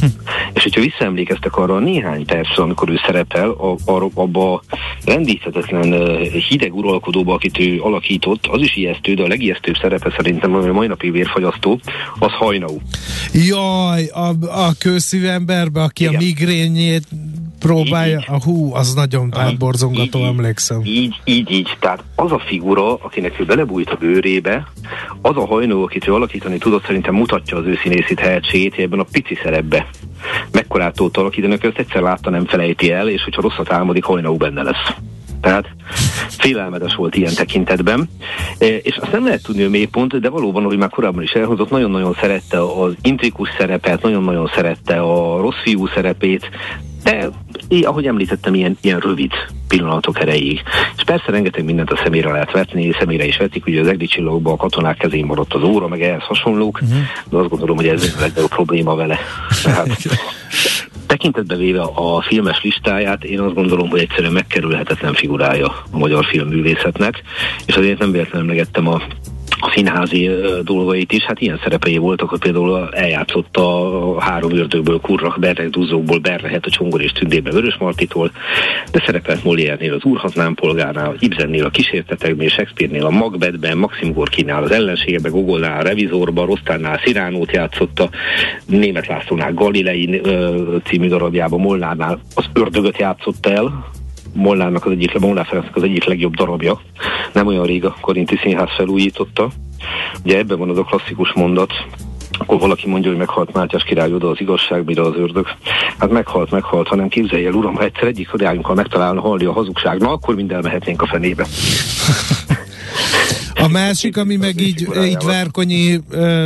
Hm. 0.00 0.06
És 0.54 0.62
hogyha 0.62 0.80
visszaemlékeztek 0.80 1.56
arra 1.56 1.74
a 1.74 1.78
néhány 1.78 2.24
percre, 2.26 2.62
amikor 2.62 2.88
ő 2.90 3.00
szerepel, 3.06 3.50
a, 3.50 3.90
a, 3.90 4.10
abba 4.14 4.52
a 4.52 4.62
rendíthetetlen 5.04 6.16
hideg 6.48 6.74
uralkodóba, 6.74 7.34
akit 7.34 7.58
ő 7.58 7.80
alakított, 7.80 8.46
az 8.46 8.60
is 8.60 8.76
ijesztő, 8.76 9.14
de 9.14 9.22
a 9.22 9.26
legijesztőbb 9.26 9.76
szerepe 9.82 10.14
szerintem, 10.16 10.54
ami 10.54 10.68
a 10.68 10.72
mai 10.72 10.86
napi 10.86 11.10
vérfagyasztó, 11.10 11.80
az 12.18 12.32
hajnau. 12.32 12.76
Jaj, 13.32 14.06
a, 14.06 14.28
a 14.48 14.72
kőszívemberbe, 14.78 15.82
aki 15.82 16.02
Igen. 16.02 16.14
a 16.14 16.18
migrényét 16.18 17.06
próbálja, 17.58 18.18
így, 18.18 18.24
a 18.28 18.42
hú, 18.42 18.74
az 18.74 18.94
nagyon 18.94 19.34
átborzongató, 19.34 20.18
így, 20.18 20.24
emlékszem. 20.24 20.80
Így, 20.84 21.20
így, 21.24 21.50
így. 21.50 21.76
Tehát 21.80 22.04
az 22.14 22.32
a 22.32 22.38
figura, 22.46 22.94
akinek 22.94 23.40
ő 23.40 23.44
belebújt 23.44 23.90
a 23.90 23.96
bőrébe, 23.96 24.66
az 25.22 25.36
a 25.36 25.46
hajnó, 25.46 25.82
akit 25.82 26.08
ő 26.08 26.14
alakítani 26.14 26.58
tudott, 26.58 26.86
szerintem 26.86 27.14
mutatja 27.14 27.56
az 27.56 27.66
ő 27.66 27.78
színészi 27.82 28.14
tehetségét 28.14 28.78
ebben 28.78 28.98
a 28.98 29.06
pici 29.12 29.38
szerepbe. 29.42 29.81
Mekkorát 30.52 30.94
tudott 30.94 31.16
alakítani, 31.16 31.58
ezt 31.60 31.78
egyszer 31.78 32.02
látta, 32.02 32.30
nem 32.30 32.46
felejti 32.46 32.92
el, 32.92 33.08
és 33.08 33.22
hogyha 33.22 33.42
rosszat 33.42 33.72
álmodik, 33.72 34.04
hajnó 34.04 34.36
benne 34.36 34.62
lesz. 34.62 34.94
Tehát 35.40 35.68
félelmetes 36.28 36.94
volt 36.94 37.16
ilyen 37.16 37.34
tekintetben. 37.34 38.08
E, 38.58 38.66
és 38.66 38.96
azt 38.96 39.12
nem 39.12 39.24
lehet 39.24 39.42
tudni 39.42 39.62
a 39.62 39.68
mélypont, 39.68 40.20
de 40.20 40.28
valóban, 40.28 40.64
ahogy 40.64 40.78
már 40.78 40.90
korábban 40.90 41.22
is 41.22 41.30
elhozott, 41.30 41.70
nagyon-nagyon 41.70 42.16
szerette 42.20 42.62
az 42.62 42.94
intrikus 43.02 43.48
szerepet, 43.58 44.02
nagyon-nagyon 44.02 44.50
szerette 44.54 45.00
a 45.00 45.40
rossz 45.40 45.62
fiú 45.62 45.86
szerepét, 45.86 46.50
de 47.02 47.28
így, 47.72 47.84
ahogy 47.84 48.06
említettem, 48.06 48.54
ilyen, 48.54 48.76
ilyen 48.80 48.98
rövid 48.98 49.32
pillanatok 49.68 50.20
erejéig. 50.20 50.62
És 50.96 51.02
persze 51.04 51.30
rengeteg 51.30 51.64
mindent 51.64 51.90
a 51.90 52.00
szemére 52.02 52.30
lehet 52.30 52.52
vetni, 52.52 52.92
szemére 52.98 53.24
is 53.24 53.36
vetik, 53.36 53.66
ugye 53.66 53.80
az 53.80 53.86
egri 53.86 54.06
csillagokban 54.06 54.52
a 54.52 54.56
katonák 54.56 54.96
kezén 54.96 55.26
maradt 55.26 55.54
az 55.54 55.62
óra, 55.62 55.88
meg 55.88 56.02
ehhez 56.02 56.22
hasonlók, 56.22 56.80
uh-huh. 56.82 56.98
de 57.30 57.36
azt 57.36 57.48
gondolom, 57.48 57.76
hogy 57.76 57.88
ez 57.88 58.14
a 58.16 58.20
legnagyobb 58.20 58.50
probléma 58.50 58.94
vele. 58.94 59.18
Tehát, 59.62 59.88
tekintetbe 61.06 61.56
véve 61.56 61.82
a 61.82 62.22
filmes 62.22 62.62
listáját, 62.62 63.24
én 63.24 63.40
azt 63.40 63.54
gondolom, 63.54 63.88
hogy 63.88 64.00
egyszerűen 64.00 64.32
megkerülhetetlen 64.32 65.14
figurája 65.14 65.66
a 65.90 65.98
magyar 65.98 66.24
filmművészetnek, 66.24 67.22
és 67.66 67.74
azért 67.74 67.98
nem 67.98 68.12
véletlenül 68.12 68.48
megettem 68.48 68.88
a 68.88 69.02
a 69.64 69.70
színházi 69.74 70.30
dolgait 70.62 71.12
is, 71.12 71.22
hát 71.22 71.40
ilyen 71.40 71.60
szerepei 71.62 71.96
voltak, 71.96 72.28
hogy 72.28 72.38
például 72.38 72.88
eljátszott 72.92 73.56
a 73.56 74.20
három 74.20 74.52
ördögből, 74.52 75.00
Kurrak, 75.00 75.38
Berrek, 75.38 75.70
Duzzókból, 75.70 76.18
Berrehet, 76.18 76.66
a 76.66 76.70
Csongor 76.70 77.02
és 77.02 77.12
Tündébe, 77.12 77.50
Vörös 77.50 77.76
Martitól, 77.78 78.30
de 78.92 79.02
szerepelt 79.06 79.44
Molière-nél 79.44 79.92
az 79.92 80.04
Úrhatnám 80.04 80.54
polgárnál, 80.54 81.14
Ibzennél 81.18 81.64
a 81.64 81.70
kísérteteknél, 81.70 82.48
Shakespeare-nél 82.48 83.04
a 83.04 83.10
Macbethben, 83.10 83.78
Maxim 83.78 84.12
Gorkinál 84.12 84.62
az 84.62 84.70
ellenségebe, 84.70 85.28
Gogolnál 85.28 85.80
a 85.80 85.82
Revizorban, 85.82 86.46
Rostánál 86.46 87.00
Sziránót 87.04 87.52
játszotta, 87.52 88.10
Német 88.66 89.06
Lászlónál 89.06 89.54
Galilei 89.54 90.20
című 90.84 91.08
darabjában, 91.08 91.60
Molnárnál 91.60 92.20
az 92.34 92.44
ördögöt 92.52 92.98
játszotta 92.98 93.50
el, 93.50 93.90
Molnának 94.32 94.86
az 94.86 94.92
egyik, 94.92 95.18
Molnár 95.18 95.46
Ferencnek 95.46 95.76
az 95.76 95.82
egyik 95.82 96.04
legjobb 96.04 96.34
darabja. 96.34 96.80
Nem 97.32 97.46
olyan 97.46 97.66
rég 97.66 97.84
a 97.84 97.96
Korinti 98.00 98.36
Színház 98.42 98.74
felújította. 98.76 99.50
Ugye 100.24 100.38
ebben 100.38 100.58
van 100.58 100.70
az 100.70 100.78
a 100.78 100.82
klasszikus 100.82 101.32
mondat, 101.32 101.72
akkor 102.38 102.58
valaki 102.58 102.88
mondja, 102.88 103.10
hogy 103.10 103.18
meghalt 103.18 103.52
Mátyás 103.52 103.82
király 103.82 104.12
oda 104.12 104.28
az 104.28 104.40
igazság, 104.40 104.84
mire 104.84 105.02
az 105.02 105.14
ördög. 105.16 105.46
Hát 105.98 106.10
meghalt, 106.10 106.50
meghalt, 106.50 106.88
hanem 106.88 107.08
képzelj 107.08 107.46
el, 107.46 107.52
uram, 107.52 107.74
ha 107.74 107.84
egyszer 107.84 108.06
egyik 108.06 108.28
ha 108.62 108.74
megtalálna 108.74 109.20
halni 109.20 109.44
a 109.44 109.52
hazugság, 109.52 109.98
na 110.00 110.10
akkor 110.10 110.34
mind 110.34 110.52
elmehetnénk 110.52 111.02
a 111.02 111.06
fenébe. 111.06 111.46
A 113.54 113.68
másik, 113.68 114.16
ami 114.16 114.36
meg 114.36 114.60
így, 114.60 114.88
így 115.04 115.24
Várkonyi 115.24 116.00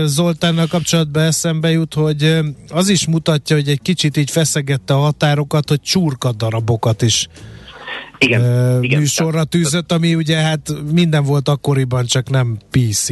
Zoltánnal 0.05 0.67
kapcsolatban 0.67 1.23
eszembe 1.23 1.71
jut, 1.71 1.95
hogy 1.95 2.39
az 2.69 2.89
is 2.89 3.07
mutatja, 3.07 3.57
hogy 3.57 3.69
egy 3.69 3.83
kicsit 3.83 4.17
így 4.17 4.31
feszegette 4.31 4.95
a 4.95 4.99
határokat, 4.99 5.69
hogy 5.69 5.81
csurka 5.81 6.33
darabokat 6.33 7.03
is 7.03 7.29
igen, 8.19 8.41
uh, 8.41 8.85
igen, 8.85 8.99
műsorra 8.99 9.45
tűzött, 9.45 9.93
ami 9.93 10.15
ugye 10.15 10.37
hát 10.37 10.73
minden 10.93 11.25
volt 11.25 11.49
akkoriban, 11.49 12.05
csak 12.05 12.31
nem 12.31 12.57
PC. 12.71 13.09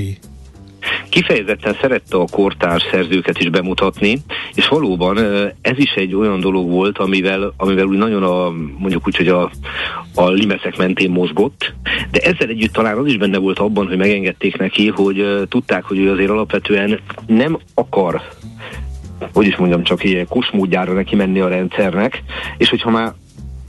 Kifejezetten 1.09 1.76
szerette 1.81 2.16
a 2.16 2.26
kortárs 2.31 2.83
szerzőket 2.90 3.38
is 3.38 3.49
bemutatni, 3.49 4.21
és 4.54 4.69
valóban 4.69 5.19
ez 5.61 5.78
is 5.78 5.90
egy 5.90 6.14
olyan 6.14 6.40
dolog 6.40 6.71
volt, 6.71 6.99
amivel, 6.99 7.54
amivel 7.57 7.85
úgy 7.85 7.99
nagyon 7.99 8.23
a, 8.23 8.50
mondjuk 8.78 9.07
úgy, 9.07 9.16
hogy 9.16 9.28
a, 9.28 9.50
a 10.14 10.28
limeszek 10.28 10.76
mentén 10.76 11.11
mozgott, 11.11 11.75
de 12.11 12.21
ezzel 12.21 12.49
együtt 12.49 12.73
talán 12.73 12.99
az 12.99 13.07
is 13.07 13.16
benne 13.16 13.38
volt 13.38 13.59
abban, 13.59 13.87
hogy 13.87 13.97
megengedték 13.97 14.57
neki, 14.57 14.88
hogy 14.88 15.47
tudták, 15.49 15.85
hogy 15.85 15.99
ő 15.99 16.12
azért 16.12 16.31
alapvetően 16.31 17.00
nem 17.26 17.59
akar 17.75 18.23
hogy 19.33 19.47
is 19.47 19.57
mondjam, 19.57 19.83
csak 19.83 20.04
ilyen 20.04 20.26
kusmódjára 20.28 20.93
neki 20.93 21.16
menni 21.16 21.40
a 21.40 21.49
rendszernek, 21.49 22.23
és 22.59 22.69
hogyha 22.69 22.90
már 22.90 23.12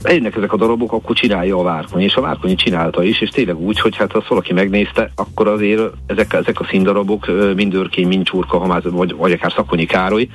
eljönnek 0.02 0.36
ezek 0.36 0.52
a 0.52 0.56
darabok, 0.56 0.92
akkor 0.92 1.16
csinálja 1.16 1.58
a 1.58 1.62
Várkonyi, 1.62 2.04
és 2.04 2.14
a 2.14 2.20
Várkonyi 2.20 2.54
csinálta 2.54 3.02
is, 3.02 3.20
és 3.20 3.30
tényleg 3.30 3.58
úgy, 3.58 3.80
hogy 3.80 3.96
hát 3.96 4.12
ha 4.12 4.24
valaki 4.28 4.52
megnézte, 4.52 5.10
akkor 5.14 5.48
azért 5.48 5.82
ezek, 6.06 6.32
ezek 6.32 6.60
a 6.60 6.66
színdarabok, 6.70 7.54
mind 7.54 7.74
Örkény, 7.74 8.06
mind 8.06 8.24
Csurka, 8.24 8.58
Hamáz, 8.58 8.82
vagy, 8.90 9.14
vagy 9.14 9.32
akár 9.32 9.52
Szakonyi 9.52 9.86
Károly, 9.86 10.28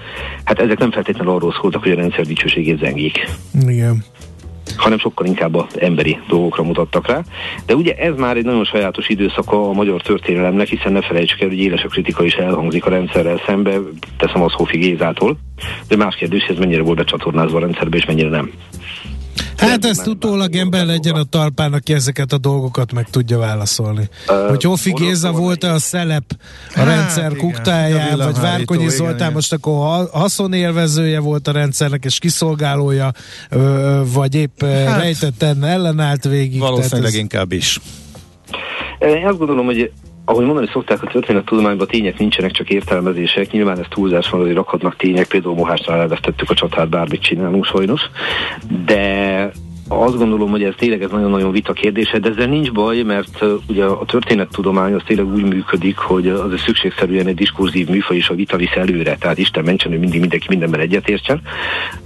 hát 0.43 0.59
ezek 0.59 0.77
nem 0.77 0.91
feltétlenül 0.91 1.33
arról 1.33 1.55
szóltak, 1.61 1.83
hogy 1.83 1.91
a 1.91 1.95
rendszer 1.95 2.25
dicsőségét 2.25 2.79
zengik. 2.79 3.29
Igen 3.67 4.03
hanem 4.75 4.99
sokkal 4.99 5.25
inkább 5.25 5.55
az 5.55 5.79
emberi 5.79 6.19
dolgokra 6.27 6.63
mutattak 6.63 7.07
rá. 7.07 7.21
De 7.65 7.75
ugye 7.75 7.95
ez 7.95 8.15
már 8.17 8.37
egy 8.37 8.45
nagyon 8.45 8.65
sajátos 8.65 9.09
időszaka 9.09 9.69
a 9.69 9.73
magyar 9.73 10.01
történelemnek, 10.01 10.67
hiszen 10.67 10.91
ne 10.91 11.01
felejtsük 11.01 11.41
el, 11.41 11.47
hogy 11.47 11.59
éles 11.59 11.83
a 11.83 11.87
kritika 11.87 12.23
is 12.23 12.33
elhangzik 12.33 12.85
a 12.85 12.89
rendszerrel 12.89 13.41
szembe, 13.45 13.77
teszem 14.17 14.41
az 14.41 14.53
Hofi 14.53 14.77
Gézától, 14.77 15.37
de 15.87 15.95
más 15.95 16.15
kérdés, 16.15 16.45
hogy 16.45 16.55
ez 16.55 16.61
mennyire 16.61 16.81
volt 16.81 16.97
becsatornázva 16.97 17.57
a 17.57 17.59
rendszerbe, 17.59 17.97
és 17.97 18.05
mennyire 18.05 18.29
nem. 18.29 18.51
Hát 19.61 19.85
ezt 19.85 20.07
utólag 20.07 20.55
ember 20.55 20.85
legyen 20.85 21.15
a 21.15 21.23
talpán, 21.23 21.73
aki 21.73 21.93
ezeket 21.93 22.33
a 22.33 22.37
dolgokat 22.37 22.93
meg 22.93 23.09
tudja 23.09 23.37
válaszolni. 23.37 24.09
Uh, 24.27 24.50
hogy 24.50 24.63
Hofi 24.63 24.91
Géza 24.91 25.31
volt-e 25.31 25.71
a 25.71 25.79
szelep 25.79 26.24
a 26.75 26.79
hát, 26.79 26.85
rendszer 26.85 27.31
igen, 27.31 27.37
kuktáján, 27.37 28.17
vagy 28.17 28.39
Várkonyi 28.39 28.83
igen, 28.83 28.95
Zoltán 28.95 29.15
igen. 29.15 29.33
most 29.33 29.53
akkor 29.53 30.09
haszonélvezője 30.11 31.19
volt 31.19 31.47
a 31.47 31.51
rendszernek, 31.51 32.05
és 32.05 32.19
kiszolgálója, 32.19 33.11
vagy 34.13 34.35
épp 34.35 34.63
hát, 34.63 35.00
rejtetten 35.00 35.63
ellenállt 35.63 36.24
végig. 36.24 36.59
Valószínűleg 36.59 37.11
ez... 37.11 37.17
inkább 37.17 37.51
is. 37.51 37.79
Én 39.00 39.27
azt 39.27 39.37
gondolom, 39.37 39.65
hogy 39.65 39.91
ahogy 40.31 40.46
mondani 40.46 40.67
szokták, 40.72 41.03
a 41.03 41.07
történettudományban 41.07 41.87
tények 41.87 42.17
nincsenek, 42.17 42.51
csak 42.51 42.70
értelmezések. 42.70 43.51
Nyilván 43.51 43.79
ez 43.79 43.85
túlzás 43.89 44.29
van, 44.29 44.41
hogy 44.41 44.53
rakhatnak 44.53 44.96
tények, 44.96 45.27
például 45.27 45.55
Mohásnál 45.55 46.00
elvesztettük 46.00 46.50
a 46.50 46.53
csatát, 46.53 46.89
bármit 46.89 47.22
csinálunk 47.22 47.65
sajnos. 47.65 48.01
De 48.85 49.51
azt 49.99 50.17
gondolom, 50.17 50.49
hogy 50.49 50.63
ez 50.63 50.73
tényleg 50.77 51.01
ez 51.01 51.09
nagyon-nagyon 51.11 51.51
vita 51.51 51.73
kérdése, 51.73 52.19
de 52.19 52.29
ezzel 52.29 52.47
nincs 52.47 52.71
baj, 52.71 53.01
mert 53.01 53.43
ugye 53.67 53.83
a 53.83 54.05
történettudomány 54.05 54.93
az 54.93 55.01
tényleg 55.05 55.33
úgy 55.33 55.43
működik, 55.43 55.97
hogy 55.97 56.27
az 56.27 56.59
szükségszerűen 56.65 57.27
egy 57.27 57.35
diskurzív 57.35 57.89
műfaj 57.89 58.17
is 58.17 58.29
a 58.29 58.33
vita 58.33 58.57
visz 58.57 58.75
előre, 58.75 59.15
tehát 59.15 59.37
Isten 59.37 59.63
mentsen, 59.63 59.91
hogy 59.91 59.99
mindig 59.99 60.19
mindenki 60.19 60.45
mindenben 60.49 60.79
egyetértsen. 60.79 61.41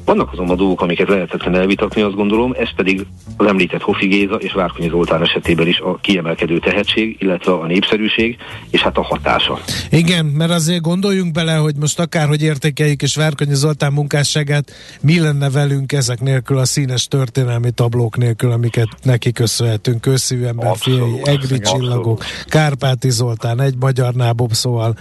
Vannak 0.06 0.32
azonban 0.32 0.58
dolgok, 0.58 0.82
amiket 0.82 1.08
lehetetlen 1.08 1.56
elvitatni, 1.56 2.02
azt 2.02 2.16
gondolom, 2.16 2.54
ez 2.60 2.70
pedig 2.76 3.06
az 3.38 3.46
említett 3.46 3.82
Hofi 3.82 4.08
Géza 4.08 4.36
és 4.36 4.54
Várkonyi 4.54 4.90
Zoltán 4.90 5.22
esetében 5.22 5.68
is 5.68 5.80
a 5.80 5.98
kiemelkedő 6.02 6.60
tehetség, 6.60 7.16
illetve 7.20 7.52
a 7.52 7.66
népszerűség, 7.66 8.38
és 8.70 8.82
hát 8.82 8.98
a 8.98 9.04
hatása. 9.04 9.60
Igen, 9.90 10.26
mert 10.26 10.52
azért 10.52 10.82
gondoljunk 10.82 11.32
bele, 11.32 11.56
hogy 11.56 11.76
most 11.80 12.00
akárhogy 12.00 12.42
értékeljük 12.42 13.02
és 13.02 13.16
Várkonyi 13.16 13.56
Zoltán 13.56 13.94
munkásságát, 13.94 14.72
mi 15.02 15.20
lenne 15.20 15.50
velünk 15.50 15.92
ezek 15.92 16.20
nélkül 16.22 16.58
a 16.58 16.66
színes 16.66 17.08
történelmi 17.08 17.72
tablók 17.76 18.18
nélkül, 18.18 18.52
amiket 18.52 18.88
neki 19.04 19.32
köszönhetünk. 19.32 20.08
Ember, 20.46 20.76
fiai, 20.78 21.22
Egri 21.24 21.60
csillagok, 21.60 22.24
Kárpáti 22.46 23.10
Zoltán, 23.10 23.62
egy 23.62 23.76
magyar 23.80 24.14
nábob, 24.14 24.52
szóval. 24.52 24.98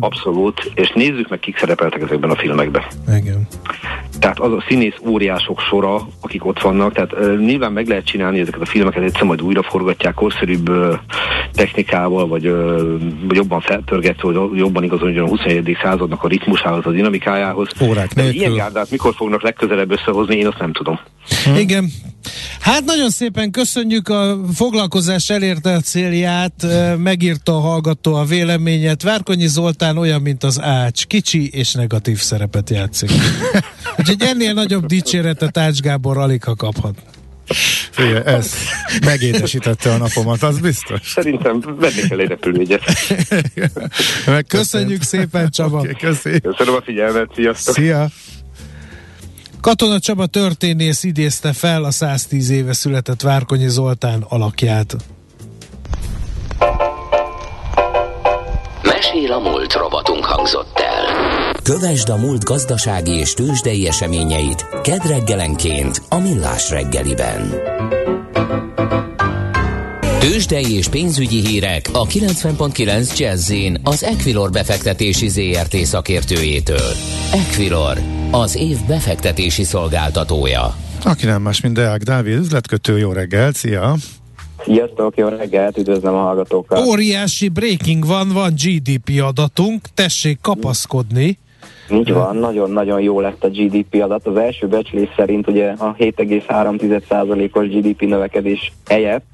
Abszolút, 0.00 0.72
és 0.74 0.92
nézzük 0.94 1.28
meg, 1.28 1.38
kik 1.38 1.58
szerepeltek 1.58 2.02
ezekben 2.02 2.30
a 2.30 2.36
filmekben. 2.36 2.82
Igen. 3.08 3.46
Tehát 4.22 4.38
az 4.38 4.52
a 4.52 4.64
színész 4.68 4.94
óriások 5.06 5.60
sora, 5.60 6.08
akik 6.20 6.46
ott 6.46 6.60
vannak, 6.60 6.92
tehát 6.92 7.12
uh, 7.12 7.38
nyilván 7.38 7.72
meg 7.72 7.88
lehet 7.88 8.04
csinálni 8.04 8.40
ezeket 8.40 8.60
a 8.60 8.66
filmeket, 8.66 9.02
egyszer 9.02 9.22
majd 9.22 9.42
újra 9.42 9.62
forgatják 9.62 10.14
korszerűbb 10.14 10.68
uh, 10.68 10.94
technikával, 11.52 12.28
vagy, 12.28 12.46
uh, 12.46 13.00
jobban 13.28 13.60
felpörgetve, 13.60 14.32
hogy 14.32 14.58
jobban 14.58 14.84
igazoljon 14.84 15.24
a 15.24 15.28
21. 15.28 15.76
századnak 15.82 16.22
a 16.24 16.28
ritmusához, 16.28 16.86
a 16.86 16.90
dinamikájához. 16.90 17.68
Órák 17.82 18.14
nélkül. 18.14 18.34
Ilyen 18.34 18.54
gárdát 18.54 18.90
mikor 18.90 19.14
fognak 19.14 19.42
legközelebb 19.42 19.90
összehozni, 19.90 20.36
én 20.36 20.46
azt 20.46 20.58
nem 20.58 20.72
tudom. 20.72 21.00
Hm. 21.44 21.54
Igen. 21.54 21.90
Hát 22.60 22.84
nagyon 22.84 23.10
szépen 23.10 23.50
köszönjük 23.50 24.08
a 24.08 24.38
foglalkozás 24.54 25.30
elérte 25.30 25.72
a 25.72 25.80
célját, 25.80 26.66
megírta 26.96 27.56
a 27.56 27.60
hallgató 27.60 28.14
a 28.14 28.24
véleményet. 28.24 29.02
Várkonyi 29.02 29.46
Zoltán 29.46 29.98
olyan, 29.98 30.20
mint 30.20 30.44
az 30.44 30.60
ács, 30.60 31.06
kicsi 31.06 31.50
és 31.52 31.72
negatív 31.72 32.18
szerepet 32.18 32.70
játszik. 32.70 33.10
Úgyhogy 34.02 34.22
ennél 34.28 34.52
nagyobb 34.52 34.86
dicséretet 34.86 35.58
Ács 35.58 35.80
Gábor 35.80 36.18
alig 36.18 36.44
ha 36.44 36.54
kaphat. 36.54 36.94
Figyelj, 37.90 38.22
ez 38.24 38.54
megédesítette 39.04 39.92
a 39.92 39.96
napomat, 39.96 40.42
az 40.42 40.58
biztos. 40.58 41.00
Szerintem 41.02 41.60
venni 41.78 42.08
kell 42.08 42.18
egy 42.18 42.28
repülőjegyet. 42.28 42.82
Köszönjük 44.48 45.02
szépen, 45.02 45.50
Csaba. 45.50 45.78
Okay, 45.78 45.94
köszönöm 46.40 46.74
a 46.74 46.82
figyelmet, 46.84 47.30
sziasztok. 47.34 47.74
Szia. 47.74 48.08
Katona 49.60 49.98
Csaba 49.98 50.26
történész 50.26 51.02
idézte 51.02 51.52
fel 51.52 51.84
a 51.84 51.90
110 51.90 52.50
éve 52.50 52.72
született 52.72 53.20
Várkonyi 53.20 53.68
Zoltán 53.68 54.24
alakját. 54.28 54.96
Mesél 58.82 59.32
a 59.32 59.38
múlt 59.38 59.72
robotunk 59.72 60.24
hangzott. 60.24 60.81
Kövesd 61.62 62.08
a 62.08 62.16
múlt 62.16 62.44
gazdasági 62.44 63.10
és 63.10 63.34
tőzsdei 63.34 63.86
eseményeit 63.86 64.66
kedd 64.82 65.06
reggelenként 65.06 66.02
a 66.08 66.18
Millás 66.18 66.70
reggeliben. 66.70 67.50
Tőzsdei 70.20 70.76
és 70.76 70.88
pénzügyi 70.88 71.46
hírek 71.46 71.88
a 71.92 72.06
90.9 72.06 73.18
jazz 73.18 73.52
az 73.82 74.02
Equilor 74.02 74.50
befektetési 74.50 75.28
ZRT 75.28 75.76
szakértőjétől. 75.76 76.90
Equilor, 77.32 77.98
az 78.30 78.56
év 78.56 78.76
befektetési 78.86 79.64
szolgáltatója. 79.64 80.74
Aki 81.04 81.26
nem 81.26 81.42
más, 81.42 81.60
mint 81.60 81.74
Deák 81.74 82.02
Dávid, 82.02 82.38
üzletkötő, 82.38 82.98
jó 82.98 83.12
reggelt, 83.12 83.54
szia! 83.54 83.94
Sziasztok, 84.64 85.16
jó 85.16 85.28
reggelt, 85.28 85.78
üdvözlöm 85.78 86.14
a 86.14 86.20
hallgatókat! 86.20 86.86
Óriási 86.86 87.48
breaking 87.48 88.06
van, 88.06 88.28
van 88.28 88.54
GDP 88.54 89.22
adatunk, 89.22 89.80
tessék 89.94 90.38
kapaszkodni. 90.40 91.38
Így 91.90 92.12
van, 92.12 92.36
nagyon-nagyon 92.36 93.00
jó 93.00 93.20
lett 93.20 93.44
a 93.44 93.48
GDP 93.48 94.02
adat. 94.02 94.26
Az 94.26 94.36
első 94.36 94.66
becslés 94.66 95.08
szerint 95.16 95.48
ugye 95.48 95.70
a 95.70 95.94
7,3%-os 95.98 97.68
GDP 97.68 98.00
növekedés 98.00 98.72
helyett 98.88 99.24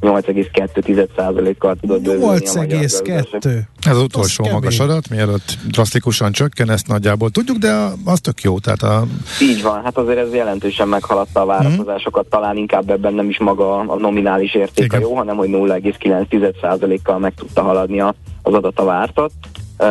8,2%-kal 0.00 1.76
tudod 1.80 2.02
bővülni 2.02 2.38
8,2. 2.44 3.60
Ez 3.86 3.96
az 3.96 4.02
utolsó 4.02 4.44
az 4.44 4.50
magas 4.50 4.78
adat, 4.78 5.08
mielőtt 5.08 5.58
drasztikusan 5.70 6.32
csökken, 6.32 6.70
ezt 6.70 6.86
nagyjából 6.86 7.30
tudjuk, 7.30 7.56
de 7.56 7.72
az 8.04 8.20
tök 8.20 8.42
jó. 8.42 8.58
Tehát 8.58 8.82
a... 8.82 9.06
Így 9.40 9.62
van, 9.62 9.82
hát 9.82 9.96
azért 9.96 10.18
ez 10.18 10.34
jelentősen 10.34 10.88
meghaladta 10.88 11.40
a 11.40 11.46
várakozásokat, 11.46 12.26
mm. 12.26 12.30
talán 12.30 12.56
inkább 12.56 12.90
ebben 12.90 13.14
nem 13.14 13.28
is 13.28 13.38
maga 13.38 13.78
a 13.78 13.98
nominális 13.98 14.54
érték 14.54 14.84
Igen. 14.84 15.00
a 15.00 15.02
jó, 15.02 15.14
hanem 15.14 15.36
hogy 15.36 15.48
0,9%-kal 15.48 17.18
meg 17.18 17.34
tudta 17.34 17.62
haladni 17.62 18.00
az 18.00 18.14
adat 18.42 18.78
a 18.78 18.84
vártat. 18.84 19.30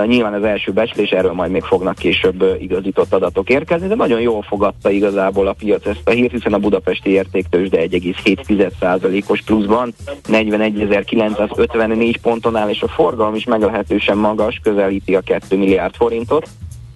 Nyilván 0.06 0.34
az 0.34 0.44
első 0.44 0.72
becslés, 0.72 1.10
erről 1.10 1.34
majd 1.34 1.52
még 1.52 1.64
fognak 1.64 1.96
később 1.96 2.58
igazított 2.60 3.14
adatok 3.14 3.50
érkezni, 3.50 3.88
de 3.88 3.96
nagyon 3.96 4.22
jól 4.22 4.42
fogadta 4.42 4.90
igazából 4.90 5.48
a 5.48 5.54
piac 5.54 5.86
ezt 5.86 6.02
a 6.04 6.10
hírt, 6.10 6.32
hiszen 6.32 6.54
a 6.54 6.58
budapesti 6.58 7.10
értéktős 7.10 7.70
de 7.70 7.78
1,7%-os 7.78 9.42
pluszban 9.42 9.94
41.954 10.28 12.16
ponton 12.22 12.56
áll, 12.56 12.70
és 12.70 12.82
a 12.82 12.88
forgalom 12.88 13.36
is 13.36 13.46
meglehetősen 13.46 14.18
magas, 14.18 14.60
közelíti 14.64 15.16
a 15.16 15.22
2 15.22 15.58
milliárd 15.58 15.96
forintot. 15.96 16.50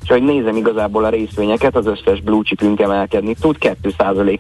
És 0.04 0.10
hogy 0.10 0.24
nézem 0.24 0.56
igazából 0.56 1.04
a 1.04 1.10
részvényeket, 1.10 1.76
az 1.76 1.88
összes 1.88 2.22
blue 2.22 2.44
chipünk 2.44 2.80
emelkedni 2.80 3.36
tud, 3.42 3.56
2% 3.60 4.40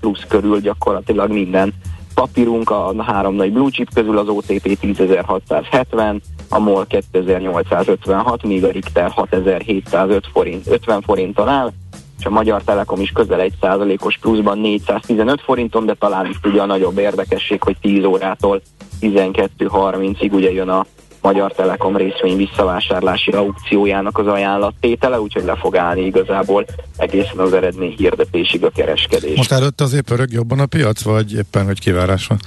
plusz 0.00 0.24
körül 0.28 0.60
gyakorlatilag 0.60 1.30
minden 1.30 1.72
papírunk, 2.20 2.70
a 2.70 3.02
három 3.02 3.34
nagy 3.34 3.52
blue 3.52 3.70
chip 3.70 3.94
közül 3.94 4.18
az 4.18 4.28
OTP 4.28 4.78
10.670, 4.82 6.20
a 6.48 6.58
MOL 6.58 6.86
2856, 6.86 8.42
míg 8.42 8.64
a 8.64 8.70
Richter 8.70 9.10
6705 9.10 10.26
forint, 10.32 10.66
50 10.66 11.02
forinton 11.02 11.48
áll, 11.48 11.72
és 12.18 12.24
a 12.24 12.30
Magyar 12.30 12.62
Telekom 12.62 13.00
is 13.00 13.10
közel 13.10 13.40
egy 13.40 13.52
százalékos 13.60 14.18
pluszban 14.18 14.58
415 14.58 15.40
forinton, 15.40 15.86
de 15.86 15.94
talán 15.94 16.26
itt 16.26 16.46
ugye 16.46 16.62
a 16.62 16.66
nagyobb 16.66 16.98
érdekesség, 16.98 17.62
hogy 17.62 17.76
10 17.80 18.04
órától 18.04 18.60
12.30-ig 19.00 20.32
ugye 20.32 20.52
jön 20.52 20.68
a 20.68 20.86
Magyar 21.26 21.52
Telekom 21.52 21.96
részvény 21.96 22.36
visszavásárlási 22.36 23.30
aukciójának 23.30 24.18
az 24.18 24.26
ajánlattétele, 24.26 25.20
úgyhogy 25.20 25.44
le 25.44 25.56
fog 25.56 25.76
állni 25.76 26.04
igazából 26.04 26.64
egészen 26.96 27.38
az 27.38 27.52
eredmény 27.52 27.94
hirdetésig 27.96 28.64
a 28.64 28.70
kereskedés. 28.70 29.36
Most 29.36 29.52
előtt 29.52 29.80
azért 29.80 30.04
pörög 30.04 30.32
jobban 30.32 30.58
a 30.58 30.66
piac, 30.66 31.02
vagy 31.02 31.32
éppen, 31.34 31.64
hogy 31.64 31.80
kivárás 31.80 32.26
van? 32.26 32.38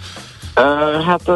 Hát 1.05 1.31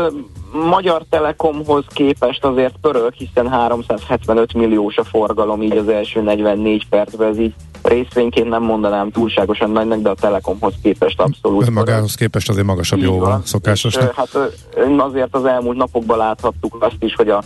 Magyar 0.54 1.04
Telekomhoz 1.10 1.86
képest 1.88 2.46
azért 2.46 2.76
pörög, 2.82 3.14
hiszen 3.14 3.50
375 3.50 4.54
milliós 4.54 4.98
a 4.98 5.04
forgalom 5.04 5.62
így 5.62 5.78
az 5.78 5.88
első 5.88 6.22
44 6.22 6.88
percben, 6.90 7.30
ez 7.30 7.40
így 7.40 7.54
részvényként 7.84 8.50
nem 8.50 8.64
mondanám 8.64 9.12
túlságosan 9.12 9.72
nagynak, 9.72 10.02
de 10.02 10.10
a 10.10 10.14
Telekomhoz 10.14 10.74
képest 10.82 11.22
abszolút. 11.22 11.70
Magához 11.70 12.16
képest 12.16 12.50
azért 12.50 12.66
magasabb 12.66 13.00
jóval 13.00 13.42
szokásos. 13.44 13.98
Hát 13.98 14.38
azért 14.98 15.36
az 15.36 15.46
elmúlt 15.46 15.78
napokban 15.78 16.18
láthattuk 16.18 16.78
azt 16.80 17.04
is, 17.04 17.16
hogy 17.16 17.30
a 17.30 17.44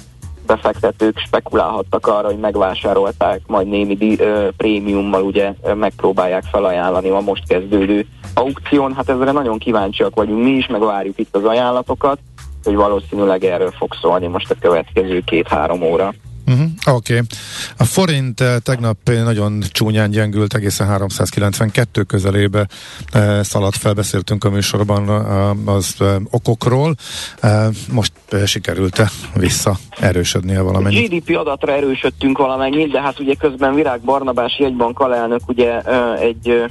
befektetők 0.48 1.18
spekulálhattak 1.18 2.08
arra, 2.08 2.28
hogy 2.28 2.40
megvásárolták, 2.40 3.42
majd 3.48 3.68
némi 3.68 3.96
di, 3.96 4.20
ö, 4.20 4.48
prémiummal 4.58 5.24
ugye 5.24 5.54
megpróbálják 5.76 6.44
felajánlani 6.44 7.10
a 7.10 7.20
most 7.20 7.48
kezdődő 7.48 8.06
aukción. 8.34 8.94
Hát 8.94 9.10
ezre 9.10 9.32
nagyon 9.32 9.58
kíváncsiak 9.58 10.16
vagyunk 10.16 10.44
mi 10.44 10.50
is, 10.50 10.68
meg 10.68 10.82
várjuk 10.82 11.20
itt 11.20 11.36
az 11.36 11.44
ajánlatokat, 11.44 12.20
hogy 12.68 12.76
valószínűleg 12.76 13.44
erről 13.44 13.72
fog 13.72 13.94
szólni 14.02 14.28
most 14.28 14.52
a 14.52 14.56
következő 14.60 15.22
két-három 15.26 15.82
óra. 15.82 16.14
Uh-huh, 16.48 16.68
Oké. 16.96 17.14
Okay. 17.14 17.26
A 17.78 17.84
forint 17.84 18.40
uh, 18.40 18.48
tegnap 18.64 18.98
nagyon 19.04 19.64
csúnyán 19.72 20.10
gyengült, 20.10 20.54
egészen 20.54 20.88
392 20.88 22.04
közelébe 22.04 22.68
uh, 23.14 23.40
szaladt 23.42 23.76
fel, 23.76 23.94
beszéltünk 23.94 24.44
a 24.44 24.50
műsorban 24.50 25.10
uh, 25.10 25.76
az 25.76 25.96
okokról. 26.30 26.96
Most 27.92 28.12
sikerült-e 28.46 29.10
vissza 29.34 29.76
erősödnie 30.00 30.62
valamennyit? 30.62 31.10
GDP 31.10 31.38
adatra 31.38 31.72
erősödtünk 31.72 32.38
valamennyit, 32.38 32.92
de 32.92 33.02
hát 33.02 33.20
ugye 33.20 33.34
közben 33.34 33.76
Virág 33.76 34.02
Barnabás 34.02 34.60
jegybank 34.60 35.00
alelnök 35.00 35.42
ugye 35.48 35.82
egy 36.20 36.66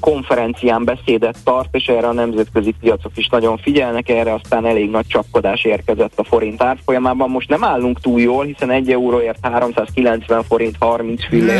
konferencián 0.00 0.84
beszédet 0.84 1.38
tart, 1.44 1.68
és 1.74 1.86
erre 1.86 2.06
a 2.06 2.12
nemzetközi 2.12 2.74
piacok 2.80 3.12
is 3.14 3.28
nagyon 3.28 3.56
figyelnek, 3.56 4.08
erre 4.08 4.34
aztán 4.34 4.66
elég 4.66 4.90
nagy 4.90 5.06
csapkodás 5.06 5.64
érkezett 5.64 6.18
a 6.18 6.24
forint 6.24 6.62
árfolyamában. 6.62 7.30
Most 7.30 7.48
nem 7.48 7.64
állunk 7.64 8.00
túl 8.00 8.20
jól, 8.20 8.44
hiszen 8.44 8.70
egy 8.70 8.90
euróért 8.90 9.38
390 9.42 10.42
forint 10.42 10.76
30 10.78 11.26
fillér. 11.28 11.58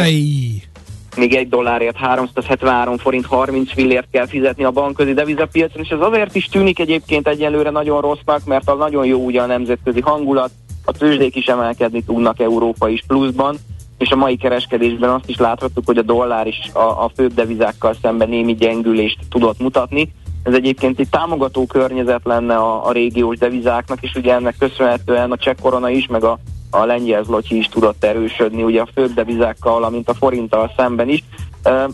Még 1.17 1.35
egy 1.35 1.49
dollárért 1.49 1.97
373 1.97 2.97
forint 2.97 3.27
30 3.27 3.73
fillért 3.73 4.09
kell 4.11 4.27
fizetni 4.27 4.65
a 4.65 4.71
bankközi 4.71 5.13
devizapiacon, 5.13 5.83
és 5.83 5.89
ez 5.89 6.01
azért 6.01 6.35
is 6.35 6.45
tűnik 6.47 6.79
egyébként 6.79 7.29
egyelőre 7.29 7.71
nagyon 7.71 8.01
rossznak, 8.01 8.45
mert 8.45 8.71
az 8.71 8.79
nagyon 8.79 9.07
jó 9.07 9.25
ugye 9.25 9.41
a 9.41 9.47
nemzetközi 9.47 10.01
hangulat, 10.01 10.51
a 10.85 10.93
tőzsdék 10.93 11.37
is 11.37 11.47
emelkedni 11.47 12.03
tudnak 12.03 12.41
Európa 12.41 12.89
is 12.89 13.05
pluszban, 13.07 13.57
és 13.99 14.11
a 14.11 14.17
mai 14.17 14.37
kereskedésben 14.37 15.11
azt 15.11 15.29
is 15.29 15.37
láthattuk, 15.37 15.87
hogy 15.87 15.99
a 15.99 16.03
dollár 16.03 16.47
is 16.47 16.71
a, 16.73 16.79
a 16.79 17.11
főbb 17.15 17.35
devizákkal 17.35 17.95
szemben 18.03 18.29
némi 18.29 18.55
gyengülést 18.55 19.19
tudott 19.31 19.59
mutatni. 19.59 20.13
Ez 20.43 20.55
egyébként 20.55 20.99
egy 20.99 21.09
támogató 21.09 21.67
környezet 21.67 22.25
lenne 22.25 22.57
a, 22.57 22.87
a 22.87 22.93
régiós 22.93 23.39
devizáknak, 23.39 23.99
és 24.01 24.15
ugye 24.15 24.35
ennek 24.35 24.55
köszönhetően 24.59 25.33
a 25.33 25.37
cseh 25.37 25.55
korona 25.63 25.91
is, 25.91 26.07
meg 26.07 26.25
a, 26.25 26.39
a 26.71 26.85
lengyel 26.85 27.23
zlotyi 27.23 27.57
is 27.57 27.69
tudott 27.69 28.05
erősödni, 28.05 28.63
ugye 28.63 28.81
a 28.81 28.89
főbb 28.95 29.15
devizákkal, 29.15 29.73
valamint 29.73 30.09
a 30.09 30.15
forinttal 30.15 30.73
szemben 30.77 31.09
is. 31.09 31.25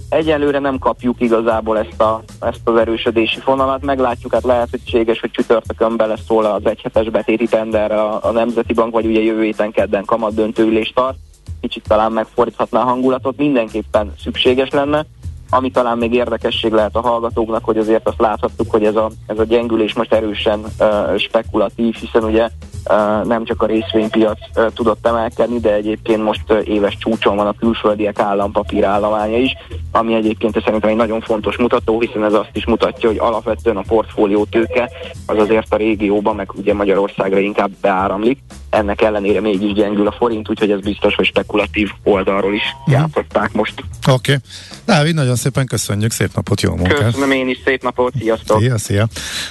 Egyelőre 0.09 0.59
nem 0.59 0.79
kapjuk 0.79 1.21
igazából 1.21 1.79
ezt, 1.79 2.01
a, 2.01 2.23
ezt 2.41 2.61
az 2.65 2.77
erősödési 2.77 3.41
fonalat, 3.41 3.85
meglátjuk, 3.85 4.33
hát 4.33 4.45
lehetséges, 4.45 5.21
hogy 5.21 5.31
csütörtökön 5.31 5.97
beleszól 5.97 6.45
az 6.45 6.67
egyhetes 6.67 7.09
betéti 7.09 7.47
tenderre 7.47 8.03
a, 8.03 8.19
a 8.23 8.31
Nemzeti 8.31 8.73
Bank, 8.73 8.93
vagy 8.93 9.07
ugye 9.07 9.21
jövő 9.21 9.43
héten 9.43 9.71
kedden 9.71 10.05
kamat 10.05 10.35
döntőülést 10.35 10.95
tart 10.95 11.17
kicsit 11.61 11.85
talán 11.89 12.13
megfordíthatná 12.13 12.81
a 12.81 12.85
hangulatot, 12.85 13.37
mindenképpen 13.37 14.13
szükséges 14.23 14.71
lenne. 14.71 15.07
Ami 15.53 15.71
talán 15.71 15.99
még 15.99 16.15
érdekesség 16.15 16.73
lehet 16.73 16.97
a 16.97 17.01
hallgatóknak, 17.01 17.65
hogy 17.65 17.79
azért 17.79 18.09
azt 18.09 18.21
láthattuk, 18.21 18.71
hogy 18.71 18.85
ez 18.85 18.97
a, 18.97 19.11
ez 19.27 19.39
a 19.39 19.45
gyengülés 19.45 19.95
most 19.95 20.13
erősen 20.13 20.61
uh, 20.79 21.17
spekulatív, 21.17 21.95
hiszen 21.95 22.25
ugye 22.25 22.49
uh, 22.91 23.27
nem 23.27 23.45
csak 23.45 23.63
a 23.63 23.67
részvénypiac 23.67 24.39
uh, 24.57 24.67
tudott 24.75 25.07
emelkedni, 25.07 25.61
de 25.61 25.75
egyébként 25.75 26.23
most 26.23 26.53
uh, 26.53 26.69
éves 26.69 26.97
csúcson 26.97 27.37
van 27.37 27.47
a 27.47 27.55
külföldiek 27.59 28.19
állampapír 28.19 28.85
állománya 28.85 29.37
is, 29.37 29.53
ami 29.93 30.15
egyébként 30.15 30.63
szerintem 30.65 30.91
egy 30.91 30.97
nagyon 30.97 31.21
fontos 31.21 31.57
mutató, 31.57 32.01
hiszen 32.01 32.25
ez 32.25 32.35
azt 32.35 32.51
is 32.53 32.67
mutatja, 32.67 33.09
hogy 33.09 33.19
alapvetően 33.19 33.77
a 33.77 33.85
portfólió 33.87 34.45
tőke 34.45 34.91
az 35.27 35.39
azért 35.39 35.75
a 35.75 35.77
régióban, 35.77 36.37
meg 36.37 36.51
ugye 36.57 36.75
Magyarországra 36.75 37.39
inkább 37.39 37.71
beáramlik, 37.81 38.39
ennek 38.71 39.01
ellenére 39.03 39.41
mégis 39.41 39.73
gyengül 39.73 40.07
a 40.07 40.13
forint, 40.19 40.49
úgyhogy 40.49 40.71
ez 40.71 40.81
biztos, 40.81 41.15
hogy 41.15 41.27
spekulatív 41.27 41.91
oldalról 42.03 42.55
is 42.55 42.63
mm. 42.63 42.93
játszották 42.93 43.53
most. 43.53 43.75
Oké. 44.09 44.13
Okay. 44.13 44.37
Dávid, 44.85 45.15
nagyon 45.15 45.37
szépen 45.37 45.67
köszönjük, 45.67 46.11
szép 46.11 46.31
napot, 46.35 46.61
jó 46.61 46.75
munkát! 46.75 47.05
Köszönöm 47.05 47.31
én 47.31 47.49
is, 47.49 47.59
szép 47.65 47.83
napot, 47.83 48.13
sziasztok! 48.19 48.61
Szia, 48.61 48.79
szia! 48.79 49.09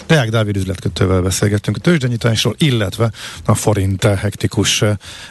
Deák 0.08 0.30
Dávid 0.30 0.56
üzletkötővel 0.56 1.22
beszélgettünk 1.22 1.78
a 1.78 1.80
tőzsdenyításról, 1.80 2.56
illetve 2.58 3.12
a 3.46 3.56
forint 3.56 4.04
hektikus 4.04 4.84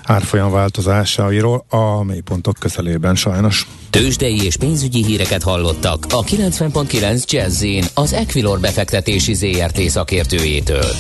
árfolyam 0.05 0.51
változásairól 0.51 1.65
a 1.69 2.03
mélypontok 2.03 2.57
közelében 2.59 3.15
sajnos. 3.15 3.67
Tőzsdei 3.99 4.45
és 4.45 4.57
pénzügyi 4.57 5.05
híreket 5.05 5.43
hallottak 5.43 6.07
a 6.11 6.23
90.9 6.23 7.25
jazz 7.25 7.65
az 7.95 8.13
Equilor 8.13 8.61
befektetési 8.61 9.35
ZRT 9.35 9.81
szakértőjétől. 9.81 10.91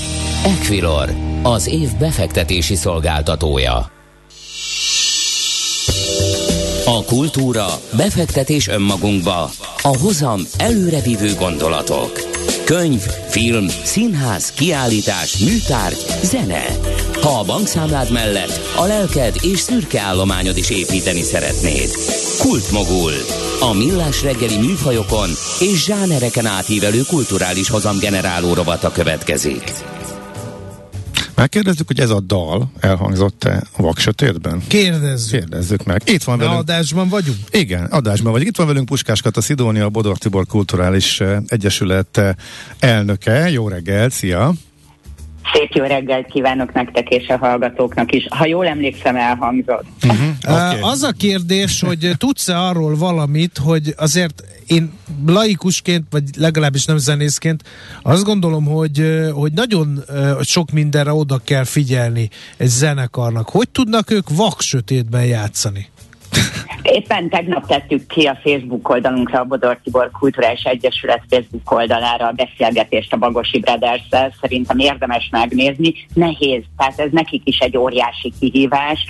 Equilor, 0.44 1.14
az 1.42 1.66
év 1.66 1.88
befektetési 1.98 2.74
szolgáltatója. 2.74 3.90
A 6.84 7.04
kultúra, 7.04 7.66
befektetés 7.96 8.68
önmagunkba, 8.68 9.50
a 9.82 9.96
hozam 9.98 10.40
előrevívő 10.56 11.34
gondolatok. 11.34 12.12
Könyv, 12.64 13.00
film, 13.28 13.66
színház, 13.84 14.52
kiállítás, 14.52 15.36
műtárgy, 15.36 16.04
zene. 16.22 16.64
Ha 17.22 17.38
a 17.38 17.44
bankszámlád 17.44 18.12
mellett 18.12 18.60
a 18.76 18.86
lelked 18.86 19.34
és 19.40 19.58
szürke 19.58 20.00
állományod 20.00 20.56
is 20.56 20.70
építeni 20.70 21.22
szeretnéd. 21.22 21.90
Kultmogul. 22.38 23.12
A 23.60 23.72
millás 23.72 24.22
reggeli 24.22 24.58
műfajokon 24.66 25.28
és 25.60 25.84
zsánereken 25.84 26.46
átívelő 26.46 27.00
kulturális 27.06 27.68
hozamgeneráló 27.68 28.54
rovata 28.54 28.92
következik. 28.92 29.72
Megkérdezzük, 31.34 31.86
hogy 31.86 32.00
ez 32.00 32.10
a 32.10 32.20
dal 32.20 32.70
elhangzott-e 32.80 33.62
a 33.76 33.82
Vaksötétben? 33.82 34.62
Kérdezzük. 34.66 35.38
Kérdezzük 35.38 35.84
meg. 35.84 36.02
Itt 36.04 36.22
van 36.22 36.38
velünk. 36.38 36.56
adásban 36.56 37.08
vagyunk? 37.08 37.38
Igen, 37.50 37.84
adásban 37.84 38.32
vagyunk. 38.32 38.50
Itt 38.50 38.56
van 38.56 38.66
velünk 38.66 38.86
Puskás 38.86 39.22
Kata 39.22 39.40
Szidónia, 39.40 39.84
a 39.84 39.88
Bodor 39.88 40.18
Tibor 40.18 40.46
Kulturális 40.46 41.22
Egyesület 41.46 42.20
elnöke. 42.78 43.50
Jó 43.50 43.68
reggel, 43.68 44.08
szia! 44.10 44.52
Szép 45.52 45.72
jó 45.72 45.84
reggelt 45.84 46.26
kívánok 46.26 46.72
nektek 46.72 47.08
és 47.08 47.28
a 47.28 47.36
hallgatóknak 47.36 48.12
is. 48.12 48.26
Ha 48.30 48.46
jól 48.46 48.66
emlékszem, 48.66 49.16
elhangzott. 49.16 49.84
Uh-huh. 50.04 50.28
Okay. 50.48 50.80
Az 50.80 51.02
a 51.02 51.12
kérdés, 51.12 51.80
hogy 51.80 52.10
tudsz-e 52.18 52.58
arról 52.58 52.96
valamit, 52.96 53.58
hogy 53.58 53.94
azért 53.96 54.42
én 54.66 54.92
laikusként, 55.26 56.04
vagy 56.10 56.22
legalábbis 56.36 56.84
nem 56.84 56.96
zenészként 56.96 57.62
azt 58.02 58.24
gondolom, 58.24 58.64
hogy, 58.64 59.28
hogy 59.32 59.52
nagyon 59.52 60.04
sok 60.40 60.70
mindenre 60.70 61.12
oda 61.12 61.40
kell 61.44 61.64
figyelni 61.64 62.30
egy 62.56 62.68
zenekarnak. 62.68 63.48
Hogy 63.48 63.68
tudnak 63.68 64.10
ők 64.10 64.28
vaksötétben 64.36 65.24
játszani? 65.24 65.88
Éppen 66.82 67.28
tegnap 67.28 67.66
tettük 67.66 68.06
ki 68.06 68.26
a 68.26 68.38
Facebook 68.42 68.88
oldalunkra, 68.88 69.40
a 69.40 69.44
Bodor 69.44 69.78
Tibor 69.84 70.10
Kulturális 70.10 70.62
Egyesület 70.62 71.22
Facebook 71.28 71.70
oldalára 71.70 72.26
a 72.26 72.32
beszélgetést 72.32 73.12
a 73.12 73.16
Bagosi 73.16 73.58
brothers 73.58 74.08
Szerintem 74.40 74.78
érdemes 74.78 75.28
megnézni. 75.30 75.94
Nehéz, 76.14 76.62
tehát 76.76 76.98
ez 76.98 77.10
nekik 77.10 77.42
is 77.44 77.58
egy 77.58 77.76
óriási 77.76 78.32
kihívás 78.40 79.04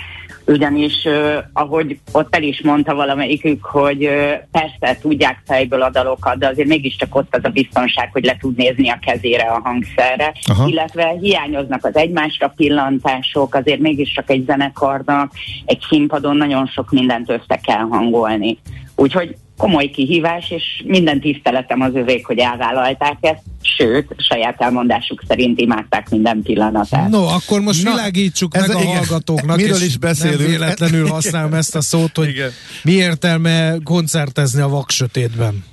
ugyanis 0.49 1.05
uh, 1.05 1.37
ahogy 1.53 1.99
ott 2.13 2.35
el 2.35 2.43
is 2.43 2.63
mondta 2.63 2.95
valamelyikük, 2.95 3.65
hogy 3.65 4.07
uh, 4.07 4.33
persze 4.51 5.01
tudják 5.01 5.43
fejből 5.47 5.83
a 5.83 5.91
dalokat, 5.91 6.39
de 6.39 6.49
azért 6.49 6.69
mégiscsak 6.69 7.15
ott 7.15 7.37
az 7.37 7.45
a 7.45 7.49
biztonság, 7.49 8.09
hogy 8.13 8.25
le 8.25 8.37
tud 8.41 8.57
nézni 8.57 8.89
a 8.89 8.99
kezére 9.07 9.43
a 9.43 9.61
hangszerre, 9.65 10.33
Aha. 10.51 10.69
illetve 10.69 11.15
hiányoznak 11.21 11.85
az 11.85 11.97
egymásra 11.97 12.53
pillantások, 12.57 13.55
azért 13.55 13.81
mégiscsak 13.81 14.31
egy 14.31 14.45
zenekarnak, 14.47 15.33
egy 15.65 15.81
színpadon 15.89 16.37
nagyon 16.37 16.67
sok 16.67 16.91
mindent 16.91 17.31
össze 17.31 17.61
kell 17.63 17.87
hangolni. 17.91 18.59
Úgyhogy 18.97 19.37
komoly 19.59 19.91
kihívás, 19.91 20.51
és 20.51 20.83
minden 20.85 21.21
tiszteletem 21.21 21.81
az 21.81 21.95
övék, 21.95 22.27
hogy 22.27 22.39
elvállalták 22.39 23.17
ezt, 23.21 23.43
sőt, 23.63 24.15
saját 24.17 24.61
elmondásuk 24.61 25.23
szerint 25.29 25.61
imádták 25.61 26.09
minden 26.11 26.43
pillanatát. 26.43 27.09
No, 27.09 27.27
akkor 27.27 27.61
most 27.61 27.85
Na, 27.85 27.91
világítsuk 27.91 28.57
ez 28.57 28.67
meg 28.67 28.77
a, 28.77 28.81
igen, 28.81 28.97
hallgatóknak, 28.97 29.57
miről 29.63 29.83
is 29.83 29.97
beszélünk. 29.97 30.41
nem 30.41 30.49
véletlenül 30.49 31.09
használom 31.09 31.55
ezt 31.55 31.77
a 31.77 31.81
szót, 31.81 32.17
hogy 32.17 32.29
igen. 32.29 32.51
mi 32.83 32.93
értelme 32.93 33.75
koncertezni 33.85 34.61
a 34.61 34.69
vaksötétben? 34.69 35.65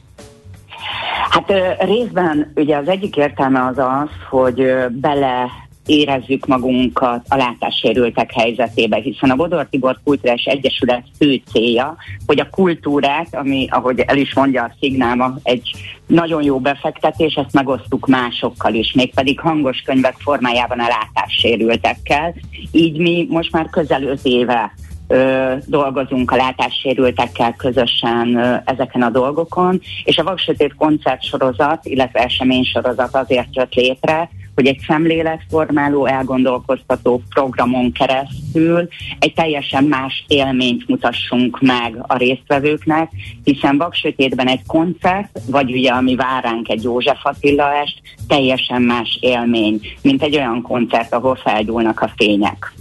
Hát 1.30 1.52
részben 1.80 2.52
ugye 2.56 2.78
az 2.78 2.88
egyik 2.88 3.16
értelme 3.16 3.66
az 3.66 3.78
az, 3.78 4.10
hogy 4.30 4.64
bele 4.92 5.52
érezzük 5.86 6.46
magunkat 6.46 7.26
a 7.28 7.36
látássérültek 7.36 8.32
helyzetébe, 8.32 8.98
hiszen 8.98 9.30
a 9.30 9.36
Bodor 9.36 9.68
Tibor 9.70 10.00
Kultúrás 10.04 10.44
Egyesület 10.44 11.04
fő 11.18 11.42
célja, 11.52 11.96
hogy 12.26 12.40
a 12.40 12.50
kultúrát, 12.50 13.36
ami, 13.36 13.68
ahogy 13.70 14.00
el 14.00 14.18
is 14.18 14.34
mondja 14.34 14.64
a 14.64 14.76
szignáma, 14.80 15.36
egy 15.44 15.72
nagyon 16.08 16.44
jó 16.44 16.60
befektetés, 16.60 17.34
ezt 17.34 17.54
megosztuk 17.54 18.08
másokkal 18.08 18.74
is, 18.74 18.94
mégpedig 18.94 19.40
hangos 19.40 19.82
könyvek 19.82 20.16
formájában 20.18 20.80
a 20.80 20.88
látássérültekkel. 20.88 22.34
Így 22.72 22.98
mi 22.98 23.28
most 23.30 23.52
már 23.52 23.70
közel 23.70 24.04
öt 24.04 24.20
éve 24.24 24.74
ö, 25.08 25.54
dolgozunk 25.66 26.32
a 26.32 26.36
látássérültekkel 26.36 27.54
közösen 27.54 28.36
ö, 28.36 28.56
ezeken 28.66 29.02
a 29.02 29.10
dolgokon, 29.10 29.82
és 30.04 30.18
a 30.18 30.24
Vaksötét 30.24 30.76
koncertsorozat, 30.76 31.86
illetve 31.86 32.20
eseménysorozat 32.20 33.16
azért 33.16 33.56
jött 33.56 33.74
létre, 33.74 34.30
hogy 34.56 34.68
egy 34.68 34.80
szemléletformáló, 34.88 36.06
elgondolkoztató 36.06 37.22
programon 37.30 37.92
keresztül 37.92 38.88
egy 39.20 39.34
teljesen 39.34 39.84
más 39.84 40.26
élményt 40.28 40.88
mutassunk 40.88 41.62
meg 41.62 41.96
a 42.02 42.18
résztvevőknek, 42.18 43.12
hiszen 43.44 43.78
Vaksötétben 43.78 44.48
egy 44.48 44.66
koncert, 44.68 45.40
vagy 45.46 45.72
ugye 45.72 45.92
ami 45.92 46.16
vár 46.16 46.44
ránk 46.44 46.70
egy 46.70 46.84
József 46.84 47.26
Attila 47.26 47.74
est, 47.74 48.02
teljesen 48.28 48.82
más 48.82 49.18
élmény, 49.22 49.82
mint 50.02 50.24
egy 50.24 50.36
olyan 50.36 50.62
koncert, 50.62 51.14
ahol 51.14 51.36
felgyúlnak 51.36 52.02
a 52.02 52.12
fények. 52.16 52.74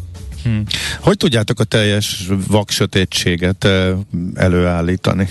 Hmm. 0.42 0.62
Hogy 1.00 1.16
tudjátok 1.16 1.60
a 1.60 1.64
teljes 1.64 2.28
vaksötétséget 2.48 3.64
eh, 3.64 3.96
előállítani? 4.34 5.28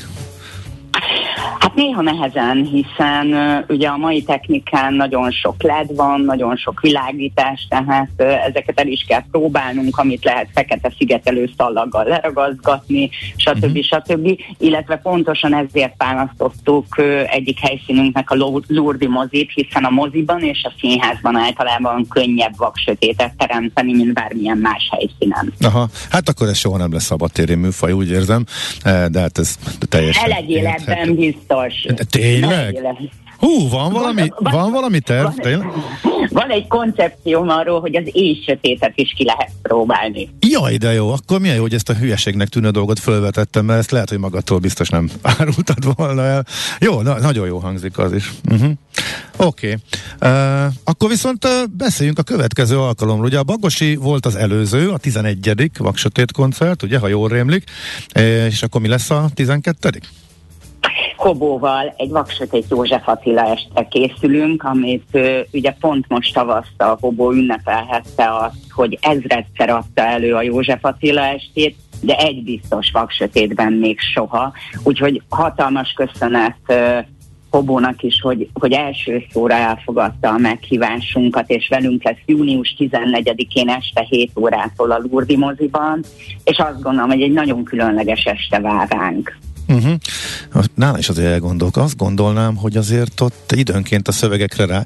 Hát 1.60 1.76
néha 1.76 2.02
nehezen, 2.02 2.64
hiszen 2.64 3.36
ugye 3.68 3.88
a 3.88 3.98
mai 3.98 4.24
technikán 4.24 4.94
nagyon 4.94 5.32
sok 5.32 5.64
LED 5.64 5.96
van, 5.96 6.22
nagyon 6.22 6.56
sok 6.56 6.82
világítás, 6.82 7.68
tehát 7.70 8.22
ezeket 8.48 8.80
el 8.80 8.88
is 8.88 9.06
kell 9.08 9.24
próbálnunk, 9.32 9.98
amit 9.98 10.24
lehet 10.24 10.50
fekete 10.54 10.94
szigetelő 10.98 11.50
szallaggal 11.58 12.04
leragazgatni, 12.04 13.10
stb. 13.36 13.64
Uh-huh. 13.64 13.82
stb. 13.82 14.40
Illetve 14.58 14.98
pontosan 14.98 15.56
ezért 15.56 15.94
választottuk 15.98 16.86
egyik 17.28 17.60
helyszínünknek 17.60 18.32
a 18.32 18.36
Lurdi 18.68 19.08
mozit, 19.08 19.52
hiszen 19.54 19.84
a 19.84 19.90
moziban 19.90 20.42
és 20.42 20.64
a 20.64 20.72
színházban 20.80 21.36
általában 21.36 22.08
könnyebb 22.08 22.58
vaksötétet 22.58 23.34
teremteni, 23.38 23.94
mint 23.94 24.14
bármilyen 24.14 24.58
más 24.58 24.90
helyszínen. 24.92 25.54
Aha, 25.60 25.88
hát 26.10 26.30
akkor 26.30 26.48
ez 26.48 26.58
soha 26.58 26.78
nem 26.78 26.94
lesz 26.94 27.04
szabadtéri 27.04 27.56
műfaj, 27.56 27.92
úgy 27.92 28.10
érzem, 28.10 28.46
eh, 28.84 29.06
de 29.06 29.20
hát 29.20 29.38
ez 29.38 29.56
teljesen... 29.90 30.32
Elegyél 30.32 30.68
ebben 30.68 31.16
biztos. 31.34 31.96
De 31.96 32.04
tényleg? 32.04 32.80
Hú, 33.38 33.70
van 33.70 33.92
valami, 33.92 34.32
van, 34.40 34.52
van 34.54 34.72
valami 34.72 35.00
terv? 35.00 35.24
Van, 35.24 35.36
tényleg? 35.36 35.68
van 36.30 36.50
egy 36.50 36.68
koncepcióm 36.68 37.50
arról, 37.50 37.80
hogy 37.80 37.96
az 37.96 38.04
éjsötétet 38.12 38.92
is 38.96 39.14
ki 39.18 39.26
lehet 39.26 39.52
próbálni. 39.62 40.30
Jaj, 40.40 40.78
de 40.78 40.94
jó, 40.94 41.12
akkor 41.12 41.40
milyen 41.40 41.56
jó, 41.56 41.62
hogy 41.62 41.74
ezt 41.74 41.90
a 41.90 41.94
hülyeségnek 41.94 42.48
tűnő 42.48 42.70
dolgot 42.70 43.00
fölvetettem, 43.00 43.66
mert 43.66 43.80
ezt 43.80 43.92
lehet, 43.92 44.10
hogy 44.10 44.18
magadtól 44.18 44.60
biztos 44.60 44.90
nem 44.90 45.10
árultad 45.40 45.96
volna 45.96 46.22
el. 46.22 46.46
Jó, 46.80 47.02
na, 47.02 47.20
nagyon 47.20 47.48
jó 47.48 47.58
hangzik 47.58 47.98
az 47.98 48.14
is. 48.14 48.32
Uh-huh. 48.52 48.72
Oké. 49.38 49.78
Okay. 50.18 50.32
Uh, 50.32 50.74
akkor 50.84 51.10
viszont 51.10 51.46
uh, 51.46 51.52
beszéljünk 51.78 52.20
a 52.20 52.24
következő 52.24 52.80
alkalomról. 52.80 53.26
Ugye 53.26 53.40
a 53.40 53.44
Bagosi 53.44 53.96
volt 53.96 54.26
az 54.26 54.36
előző, 54.36 54.90
a 54.90 54.98
11. 54.98 55.72
Vaksötét 55.78 56.32
koncert, 56.32 56.84
ugye, 56.84 56.98
ha 56.98 57.08
jól 57.08 57.30
rémlik, 57.30 57.64
és 58.50 58.64
akkor 58.64 58.82
mi 58.82 58.88
lesz 58.88 59.10
a 59.10 59.30
12 59.34 59.90
Kobóval 61.16 61.94
egy 61.98 62.10
Vaksötét 62.10 62.66
József 62.70 63.08
Attila 63.08 63.42
este 63.42 63.88
készülünk, 63.88 64.64
amit 64.64 65.08
ö, 65.12 65.40
ugye 65.52 65.76
pont 65.80 66.06
most 66.08 66.34
tavasztal 66.34 66.90
a 66.90 66.98
Kobó 67.02 67.32
ünnepelhette 67.32 68.36
azt, 68.36 68.72
hogy 68.72 68.98
ezredszer 69.02 69.70
adta 69.70 70.02
elő 70.02 70.34
a 70.34 70.42
József 70.42 70.86
Attila 70.86 71.22
estét, 71.22 71.76
de 72.02 72.16
egy 72.16 72.44
biztos 72.44 72.92
Vaksötétben 72.92 73.74
még 73.74 74.00
soha. 74.00 74.54
Úgyhogy 74.84 75.22
hatalmas 75.30 75.92
köszönet 75.92 76.58
Kobónak 77.50 78.04
is, 78.04 78.22
hogy, 78.22 78.50
hogy 78.54 78.72
első 78.72 79.24
szóra 79.32 79.54
elfogadta 79.54 80.30
a 80.30 80.38
meghívásunkat, 80.38 81.50
és 81.50 81.68
velünk 81.68 82.04
lesz 82.04 82.18
június 82.26 82.76
14-én 82.80 83.70
este 83.70 84.06
7 84.10 84.32
órától 84.40 84.92
a 84.92 84.98
Lurdi 84.98 85.38
moziban, 85.38 86.04
és 86.44 86.58
azt 86.58 86.82
gondolom, 86.82 87.10
hogy 87.10 87.22
egy 87.22 87.32
nagyon 87.32 87.64
különleges 87.64 88.24
este 88.24 88.60
vár 88.60 88.90
ránk. 88.90 89.38
Uh-huh. 89.68 90.64
Nála 90.76 90.98
is 90.98 91.10
azért 91.10 91.28
elgondolok. 91.28 91.78
Azt 91.78 91.98
gondolnám, 91.98 92.56
hogy 92.56 92.78
azért 92.78 93.22
ott 93.22 93.52
időnként 93.56 94.08
a 94.08 94.12
szövegekre 94.12 94.66
rá, 94.66 94.86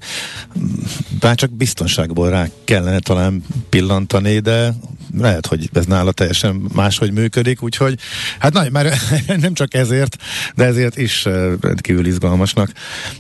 bár 1.20 1.36
csak 1.36 1.52
biztonságból 1.52 2.30
rá 2.30 2.46
kellene 2.64 3.00
talán 3.00 3.44
pillantani, 3.70 4.40
de 4.40 4.74
lehet, 5.18 5.46
hogy 5.46 5.70
ez 5.74 5.86
nála 5.86 6.12
teljesen 6.12 6.62
máshogy 6.76 7.12
működik, 7.12 7.64
úgyhogy 7.64 8.00
hát 8.40 8.54
na, 8.54 8.64
már 8.72 8.86
nem 9.42 9.54
csak 9.54 9.74
ezért, 9.74 10.18
de 10.56 10.64
ezért 10.64 10.98
is 10.98 11.26
eh, 11.26 11.34
rendkívül 11.62 12.06
izgalmasnak 12.06 12.72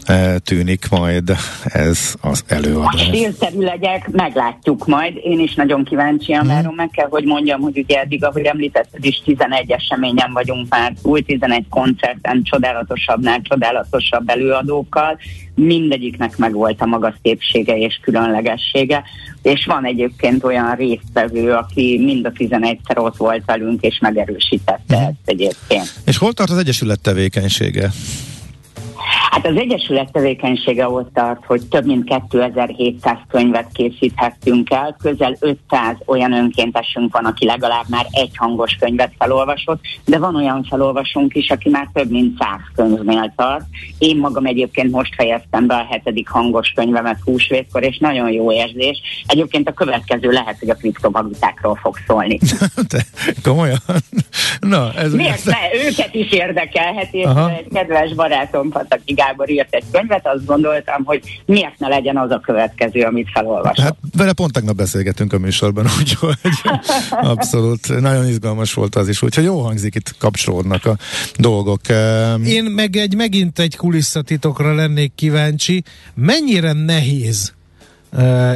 eh, 0.04 0.36
tűnik 0.44 0.90
majd 0.90 1.36
ez 1.64 2.16
az 2.22 2.44
előadás. 2.48 3.02
Stílszerű 3.02 3.60
legyek, 3.60 4.10
meglátjuk 4.12 4.88
majd. 4.88 5.14
Én 5.24 5.40
is 5.40 5.56
nagyon 5.56 5.84
kíváncsian 5.84 6.40
hmm. 6.40 6.50
várom, 6.50 6.76
meg 6.76 6.90
kell, 6.90 7.08
hogy 7.10 7.26
mondjam, 7.26 7.62
hogy 7.62 7.78
ugye 7.78 8.00
eddig, 8.00 8.24
ahogy 8.24 8.46
említetted 8.46 9.06
is, 9.06 9.22
11 9.26 9.72
eseményen 9.72 10.34
vagyunk 10.34 10.70
már, 10.70 10.94
új 11.02 11.22
11 11.22 11.66
koncerten, 11.70 12.44
csodálatosabbnál 12.44 13.42
csodálatosabb 13.42 14.30
előadókkal, 14.30 15.18
mindegyiknek 15.56 16.38
megvolt 16.38 16.82
a 16.82 16.86
maga 16.86 17.14
szépsége 17.22 17.78
és 17.88 18.00
különlegessége, 18.02 19.04
és 19.42 19.66
van 19.66 19.86
egyébként 19.86 20.44
olyan 20.44 20.76
résztvevő, 20.76 21.52
aki 21.52 22.02
mind 22.06 22.26
a 22.26 22.32
11-szer 22.32 22.98
ott 22.98 23.16
volt 23.18 23.44
velünk, 23.46 23.82
és 23.82 24.00
megerősítette 24.00 24.98
mm. 24.98 25.02
ezt 25.02 25.14
egyébként. 25.26 25.94
És 26.06 26.18
hol 26.18 26.34
tart 26.34 26.50
az 26.50 26.58
Egyesület 26.58 27.00
tevékenysége? 27.00 27.92
Hát 29.30 29.48
az 29.48 29.56
Egyesület 29.56 30.12
tevékenysége 30.12 30.90
ott 30.90 31.14
tart, 31.14 31.46
hogy 31.46 31.68
több 31.70 31.86
mint 31.86 32.04
2700 32.04 33.18
könyvet 33.30 33.68
készíthettünk 33.74 34.72
el, 34.72 34.96
közel 35.00 35.38
500 35.40 35.96
olyan 36.06 36.34
önkéntesünk 36.34 37.14
van, 37.14 37.26
aki 37.26 37.46
legalább 37.46 37.86
már 37.88 38.06
egy 38.12 38.32
hangos 38.36 38.76
könyvet 38.80 39.14
felolvasott, 39.18 39.82
de 40.06 40.18
van 40.18 40.36
olyan 40.36 40.64
felolvasónk 40.64 41.36
is, 41.36 41.50
aki 41.50 41.70
már 41.70 41.90
több 41.94 42.10
mint 42.10 42.40
100 42.40 42.60
könyvnél 42.76 43.34
tart. 43.36 43.66
Én 43.98 44.18
magam 44.18 44.46
egyébként 44.46 44.92
most 44.92 45.16
fejeztem 45.16 45.68
be 45.68 45.76
a 45.76 45.88
hetedik 45.90 46.30
hangos 46.30 46.72
könyvemet 46.76 47.20
húsvétkor, 47.24 47.84
és 47.84 47.98
nagyon 47.98 48.32
jó 48.32 48.52
érzés. 48.52 49.02
Egyébként 49.26 49.70
a 49.70 49.74
következő 49.74 50.30
lehet, 50.32 50.60
hogy 50.60 50.70
a 50.70 50.76
kriptovalutákról 50.76 51.76
fog 51.76 51.96
szólni. 52.08 52.40
Te, 52.92 53.06
komolyan? 53.44 53.78
Na, 54.60 54.94
ez 54.94 55.14
Miért 55.14 55.46
ne? 55.46 55.58
Őket 55.88 56.14
is 56.14 56.32
érdekelhet, 56.32 57.08
és 57.12 57.26
Aha. 57.26 57.52
egy 57.52 57.68
kedves 57.74 58.14
barátom, 58.14 58.70
Pataki 58.88 59.14
Gábor 59.14 59.50
írt 59.50 59.74
egy 59.74 59.84
könyvet, 59.92 60.28
azt 60.28 60.46
gondoltam, 60.46 61.04
hogy 61.04 61.42
miért 61.46 61.80
ne 61.80 61.88
legyen 61.88 62.18
az 62.18 62.32
a 62.32 62.40
következő, 62.40 63.02
amit 63.02 63.30
felolvasok. 63.34 63.84
Hát 63.86 63.96
vele 64.18 64.34
pont 64.34 64.54
tegnap 64.54 64.76
beszélgetünk 64.76 65.34
a 65.34 65.38
műsorban, 65.38 65.86
úgyhogy 66.00 66.38
abszolút 67.10 68.00
nagyon 68.00 68.28
izgalmas 68.28 68.74
volt 68.74 68.96
az 68.96 69.08
is, 69.08 69.22
úgyhogy 69.22 69.44
jó 69.44 69.60
hangzik, 69.60 69.96
itt 69.96 70.16
kapcsolódnak 70.18 70.86
a 70.86 70.98
dolgok. 71.36 71.82
Én 72.46 72.64
meg 72.64 72.96
egy 72.96 73.16
megint 73.16 73.60
egy 73.60 73.76
kulisszatitokra 73.76 74.76
lennék 74.76 75.12
kíváncsi, 75.16 75.84
mennyire 76.16 76.72
nehéz 76.72 77.56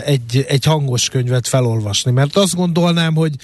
egy, 0.05 0.45
egy 0.47 0.65
hangos 0.65 1.09
könyvet 1.09 1.47
felolvasni, 1.47 2.11
mert 2.11 2.35
azt 2.35 2.55
gondolnám, 2.55 3.15
hogy 3.15 3.35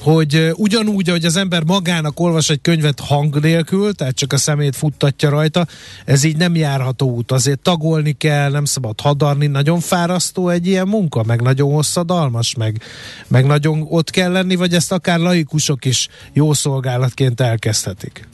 hogy 0.00 0.50
ugyanúgy, 0.54 1.08
hogy 1.08 1.24
az 1.24 1.36
ember 1.36 1.64
magának 1.64 2.20
olvas 2.20 2.50
egy 2.50 2.60
könyvet 2.60 3.00
hang 3.00 3.40
nélkül, 3.40 3.94
tehát 3.94 4.14
csak 4.14 4.32
a 4.32 4.36
szemét 4.36 4.76
futtatja 4.76 5.28
rajta, 5.28 5.66
ez 6.04 6.24
így 6.24 6.36
nem 6.36 6.54
járható 6.54 7.10
út. 7.10 7.32
Azért 7.32 7.58
tagolni 7.58 8.12
kell, 8.12 8.50
nem 8.50 8.64
szabad 8.64 9.00
hadarni, 9.00 9.46
nagyon 9.46 9.80
fárasztó 9.80 10.48
egy 10.48 10.66
ilyen 10.66 10.88
munka, 10.88 11.22
meg 11.22 11.40
nagyon 11.40 11.72
hosszadalmas, 11.72 12.54
meg, 12.54 12.82
meg 13.28 13.46
nagyon 13.46 13.86
ott 13.88 14.10
kell 14.10 14.32
lenni, 14.32 14.54
vagy 14.54 14.74
ezt 14.74 14.92
akár 14.92 15.18
laikusok 15.18 15.84
is 15.84 16.08
jó 16.32 16.52
szolgálatként 16.52 17.40
elkezdhetik. 17.40 18.28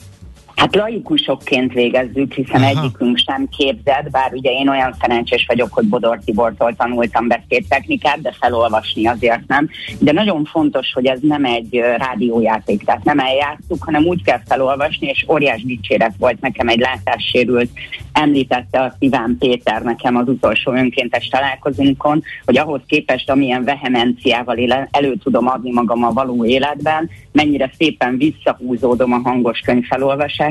Hát 0.61 0.75
laikusokként 0.75 1.73
végezzük, 1.73 2.33
hiszen 2.33 2.61
Aha. 2.61 2.69
egyikünk 2.69 3.17
sem 3.17 3.47
képzett, 3.57 4.09
bár 4.11 4.33
ugye 4.33 4.51
én 4.51 4.69
olyan 4.69 4.95
szerencsés 4.99 5.45
vagyok, 5.47 5.73
hogy 5.73 5.85
Bodor 5.85 6.19
Tibortól 6.25 6.75
tanultam 6.75 7.27
beszédtechnikát, 7.27 8.21
de 8.21 8.35
felolvasni 8.39 9.07
azért 9.07 9.47
nem. 9.47 9.69
De 9.99 10.11
nagyon 10.11 10.45
fontos, 10.45 10.93
hogy 10.93 11.05
ez 11.05 11.19
nem 11.21 11.45
egy 11.45 11.81
rádiójáték, 11.97 12.83
tehát 12.83 13.03
nem 13.03 13.19
eljátszuk, 13.19 13.83
hanem 13.83 14.05
úgy 14.05 14.23
kell 14.23 14.39
felolvasni, 14.47 15.07
és 15.07 15.25
óriás 15.29 15.63
dicséret 15.63 16.13
volt 16.17 16.41
nekem 16.41 16.67
egy 16.67 16.79
látássérült, 16.79 17.69
említette 18.13 18.79
a 18.79 18.95
Iván 18.99 19.35
Péter 19.39 19.81
nekem 19.81 20.15
az 20.15 20.27
utolsó 20.27 20.71
önkéntes 20.71 21.27
találkozónkon, 21.27 22.23
hogy 22.45 22.57
ahhoz 22.57 22.81
képest, 22.87 23.29
amilyen 23.29 23.63
vehemenciával 23.63 24.87
elő 24.91 25.15
tudom 25.15 25.47
adni 25.47 25.71
magam 25.71 26.03
a 26.03 26.13
való 26.13 26.45
életben, 26.45 27.09
mennyire 27.31 27.71
szépen 27.77 28.17
visszahúzódom 28.17 29.13
a 29.13 29.21
hangos 29.23 29.59
könyv 29.59 29.83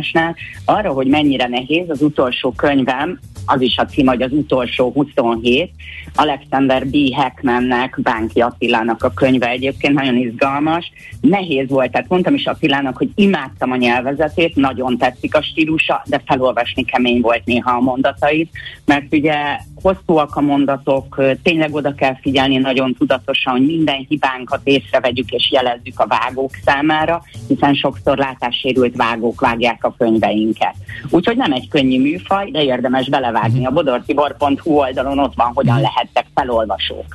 felolvasásnál, 0.01 0.37
arra, 0.65 0.93
hogy 0.93 1.07
mennyire 1.07 1.49
nehéz 1.49 1.91
az 1.91 2.03
utolsó 2.03 2.53
könyvem, 2.53 3.19
az 3.47 3.61
is 3.61 3.77
a 3.77 3.87
cím, 3.87 4.07
hogy 4.07 4.23
az 4.23 4.33
utolsó 4.33 4.91
27, 4.95 5.71
Alexander 6.15 6.87
B. 6.87 6.97
Hackmannek, 7.15 7.99
Bánki 8.03 8.41
Attilának 8.41 9.05
a 9.05 9.11
könyve 9.11 9.49
egyébként 9.49 9.95
nagyon 9.95 10.17
izgalmas. 10.17 10.93
Nehéz 11.21 11.69
volt, 11.69 11.91
tehát 11.91 12.09
mondtam 12.09 12.35
is 12.35 12.47
Attilának, 12.47 12.97
hogy 12.97 13.11
imádtam 13.15 13.71
a 13.71 13.77
nyelvezetét, 13.77 14.57
nagyon 14.57 14.99
tetszik 14.99 15.35
a 15.35 15.43
stílusa, 15.43 16.03
de 16.07 16.21
felolvasni 16.27 16.85
kemény 16.85 17.21
volt 17.21 17.45
néha 17.45 17.71
a 17.71 17.81
mondatait, 17.81 18.51
mert 18.85 19.15
ugye 19.15 19.35
hosszúak 19.83 20.37
a 20.37 20.41
mondatok, 20.41 21.23
tényleg 21.43 21.75
oda 21.75 21.95
kell 21.95 22.17
figyelni 22.21 22.57
nagyon 22.57 22.95
tudatosan, 22.95 23.53
hogy 23.53 23.67
minden 23.67 24.07
hibánkat 24.09 24.61
észrevegyük 24.65 25.31
és 25.31 25.51
jelezzük 25.51 25.99
a 26.01 26.07
vágók 26.07 26.51
számára, 26.65 27.23
hiszen 27.49 27.75
sokszor 27.75 28.19
látássérült 28.19 28.97
vágók 28.97 29.41
vágják 29.41 29.85
a 29.85 29.95
könyveinket. 29.99 30.75
Úgyhogy 31.11 31.37
nem 31.37 31.53
egy 31.53 31.69
könnyű 31.69 32.01
műfaj, 32.01 32.51
de 32.51 32.63
érdemes 32.63 33.09
belevágni. 33.09 33.67
A 33.67 33.71
bodortibor.hu 33.71 34.73
oldalon 34.73 35.19
ott 35.19 35.35
van, 35.35 35.51
hogyan 35.55 35.75
mhm. 35.75 35.83
lehettek 35.83 36.27
felolvasók. 36.35 37.07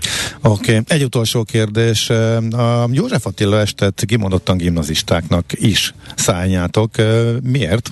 Oké, 0.44 0.72
okay. 0.72 0.84
egy 0.88 1.04
utolsó 1.04 1.44
kérdés. 1.44 2.10
A 2.10 2.88
József 2.92 3.26
Attila 3.26 3.60
estet 3.60 4.04
kimondottan 4.06 4.58
gimnazistáknak 4.58 5.46
is 5.50 5.94
szálljátok. 6.16 6.90
Miért? 7.44 7.92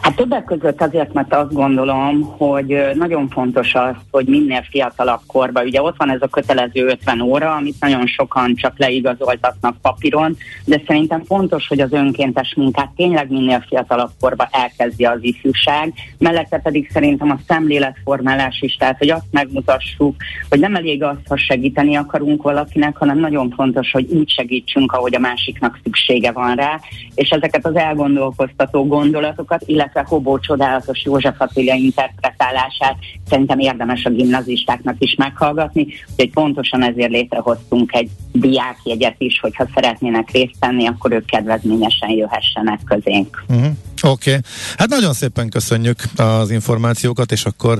Hát 0.00 0.16
többek 0.16 0.44
között 0.44 0.82
azért, 0.82 1.12
mert 1.12 1.34
azt 1.34 1.52
gondolom, 1.52 2.22
hogy 2.22 2.80
nagyon 2.94 3.28
fontos 3.28 3.74
az, 3.74 3.94
hogy 4.10 4.26
minél 4.26 4.62
fiatalabb 4.70 5.20
korban, 5.26 5.64
ugye 5.64 5.82
ott 5.82 5.96
van 5.96 6.10
ez 6.10 6.22
a 6.22 6.28
kötelező 6.28 6.86
50 6.86 7.20
óra, 7.20 7.54
amit 7.54 7.80
nagyon 7.80 8.06
sokan 8.06 8.54
csak 8.54 8.78
leigazoltatnak 8.78 9.76
papíron, 9.82 10.36
de 10.64 10.82
szerintem 10.86 11.24
fontos, 11.24 11.68
hogy 11.68 11.80
az 11.80 11.92
önkéntes 11.92 12.54
munkát 12.56 12.90
tényleg 12.96 13.30
minél 13.30 13.64
fiatalabb 13.68 14.10
korban 14.20 14.48
elkezdi 14.50 15.04
az 15.04 15.18
ifjúság, 15.20 15.92
mellette 16.18 16.58
pedig 16.58 16.90
szerintem 16.92 17.30
a 17.30 17.40
szemléletformálás 17.46 18.60
is, 18.60 18.76
tehát 18.76 18.98
hogy 18.98 19.10
azt 19.10 19.26
megmutassuk, 19.30 20.16
hogy 20.48 20.60
nem 20.60 20.74
elég 20.74 21.02
az, 21.02 21.16
ha 21.28 21.36
segíteni 21.36 21.96
akarunk 21.96 22.42
valakinek, 22.42 22.96
hanem 22.96 23.18
nagyon 23.18 23.50
fontos, 23.50 23.90
hogy 23.90 24.06
úgy 24.10 24.30
segítsünk, 24.30 24.92
ahogy 24.92 25.14
a 25.14 25.18
másiknak 25.18 25.78
szüksége 25.82 26.32
van 26.32 26.54
rá, 26.54 26.80
és 27.14 27.28
ezeket 27.28 27.66
az 27.66 27.76
elgondolkoztató 27.76 28.86
gondolatokat 28.86 29.49
dolgokat, 29.50 29.68
illetve 29.68 30.04
Hobó 30.08 30.38
csodálatos 30.38 31.02
József 31.04 31.40
Attila 31.40 31.74
interpretálását 31.74 32.96
szerintem 33.28 33.58
érdemes 33.58 34.04
a 34.04 34.10
gimnazistáknak 34.10 34.94
is 34.98 35.14
meghallgatni, 35.14 35.86
úgyhogy 36.10 36.30
pontosan 36.30 36.82
ezért 36.82 37.10
létrehoztunk 37.10 37.92
egy 37.92 38.10
diákjegyet 38.32 39.14
is, 39.18 39.40
hogyha 39.40 39.66
szeretnének 39.74 40.30
részt 40.30 40.56
venni, 40.60 40.86
akkor 40.86 41.12
ők 41.12 41.26
kedvezményesen 41.26 42.10
jöhessenek 42.10 42.80
közénk. 42.84 43.44
Uh-huh. 43.48 43.66
Oké, 44.02 44.30
okay. 44.30 44.42
hát 44.76 44.88
nagyon 44.88 45.12
szépen 45.12 45.48
köszönjük 45.48 46.02
az 46.16 46.50
információkat, 46.50 47.32
és 47.32 47.44
akkor 47.44 47.78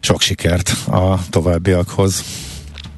sok 0.00 0.20
sikert 0.20 0.70
a 0.86 1.18
továbbiakhoz. 1.30 2.24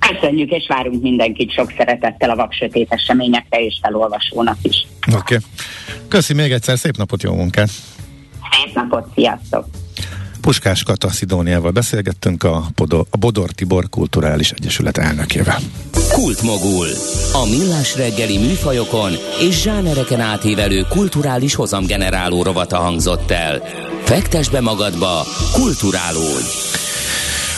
Köszönjük, 0.09 0.51
és 0.51 0.67
várunk 0.69 1.03
mindenkit 1.03 1.53
sok 1.53 1.73
szeretettel 1.77 2.31
a 2.31 2.37
vaksötét 2.37 2.93
eseményekre 2.93 3.65
és 3.65 3.79
felolvasónak 3.83 4.57
is. 4.63 4.87
Oké. 5.07 5.17
Okay. 5.17 5.39
Köszi 6.09 6.35
még 6.35 6.53
egyszer, 6.53 6.79
szép 6.79 6.97
napot, 6.97 7.23
jó 7.23 7.35
munkát! 7.35 7.71
Szép 8.53 8.75
napot, 8.75 9.07
sziasztok! 9.15 9.67
Puskás 10.41 10.83
Kata 10.83 11.11
Szidóniával 11.11 11.71
beszélgettünk 11.71 12.43
a, 12.43 12.65
Bodor, 12.75 13.05
a 13.11 13.17
Bodor 13.17 13.51
Tibor 13.51 13.89
Kulturális 13.89 14.51
Egyesület 14.51 14.99
elnökével. 14.99 15.59
Kultmogul. 16.13 16.87
A 17.33 17.47
millás 17.51 17.97
reggeli 17.97 18.39
műfajokon 18.39 19.13
és 19.41 19.61
zsánereken 19.63 20.21
átívelő 20.21 20.87
kulturális 20.89 21.55
hozamgeneráló 21.55 22.43
rovata 22.43 22.77
hangzott 22.77 23.31
el. 23.31 23.63
Fektes 24.05 24.49
be 24.49 24.61
magadba, 24.61 25.23
kulturálódj! 25.53 26.62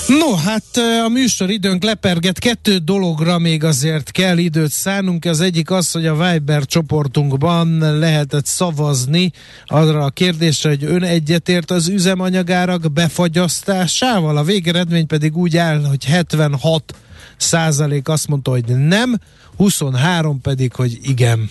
No, 0.07 0.35
hát 0.35 0.77
a 1.05 1.09
műsor 1.09 1.51
időnk 1.51 1.83
leperget, 1.83 2.39
kettő 2.39 2.77
dologra 2.77 3.39
még 3.39 3.65
azért 3.65 4.11
kell 4.11 4.39
időt 4.39 4.71
szánunk. 4.71 5.25
Az 5.25 5.41
egyik 5.41 5.71
az, 5.71 5.91
hogy 5.91 6.07
a 6.07 6.31
Viber 6.31 6.67
csoportunkban 6.67 7.99
lehetett 7.99 8.47
szavazni 8.47 9.33
arra 9.67 10.05
a 10.05 10.11
kérdésre, 10.11 10.69
hogy 10.69 10.85
ön 10.85 11.03
egyetért 11.03 11.71
az 11.71 11.89
üzemanyagárak 11.89 12.93
befagyasztásával. 12.93 14.37
A 14.37 14.43
végeredmény 14.43 15.07
pedig 15.07 15.37
úgy 15.37 15.57
áll, 15.57 15.85
hogy 15.85 16.05
76 16.05 16.95
százalék 17.37 18.09
azt 18.09 18.29
mondta, 18.29 18.51
hogy 18.51 18.65
nem, 18.65 19.15
23 19.57 20.41
pedig, 20.41 20.73
hogy 20.73 20.99
igen. 21.03 21.51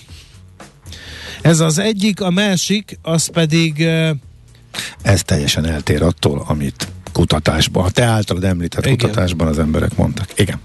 Ez 1.42 1.60
az 1.60 1.78
egyik, 1.78 2.22
a 2.22 2.30
másik, 2.30 3.00
az 3.02 3.28
pedig... 3.28 3.88
Ez 5.02 5.22
teljesen 5.22 5.66
eltér 5.66 6.02
attól, 6.02 6.44
amit 6.48 6.88
kutatásban, 7.14 7.86
a 7.86 7.90
te 7.90 8.04
általad 8.04 8.44
említett 8.44 8.86
Igen. 8.86 8.98
kutatásban 8.98 9.48
az 9.48 9.60
emberek 9.60 9.96
mondtak. 9.96 10.28
Igen. 10.36 10.60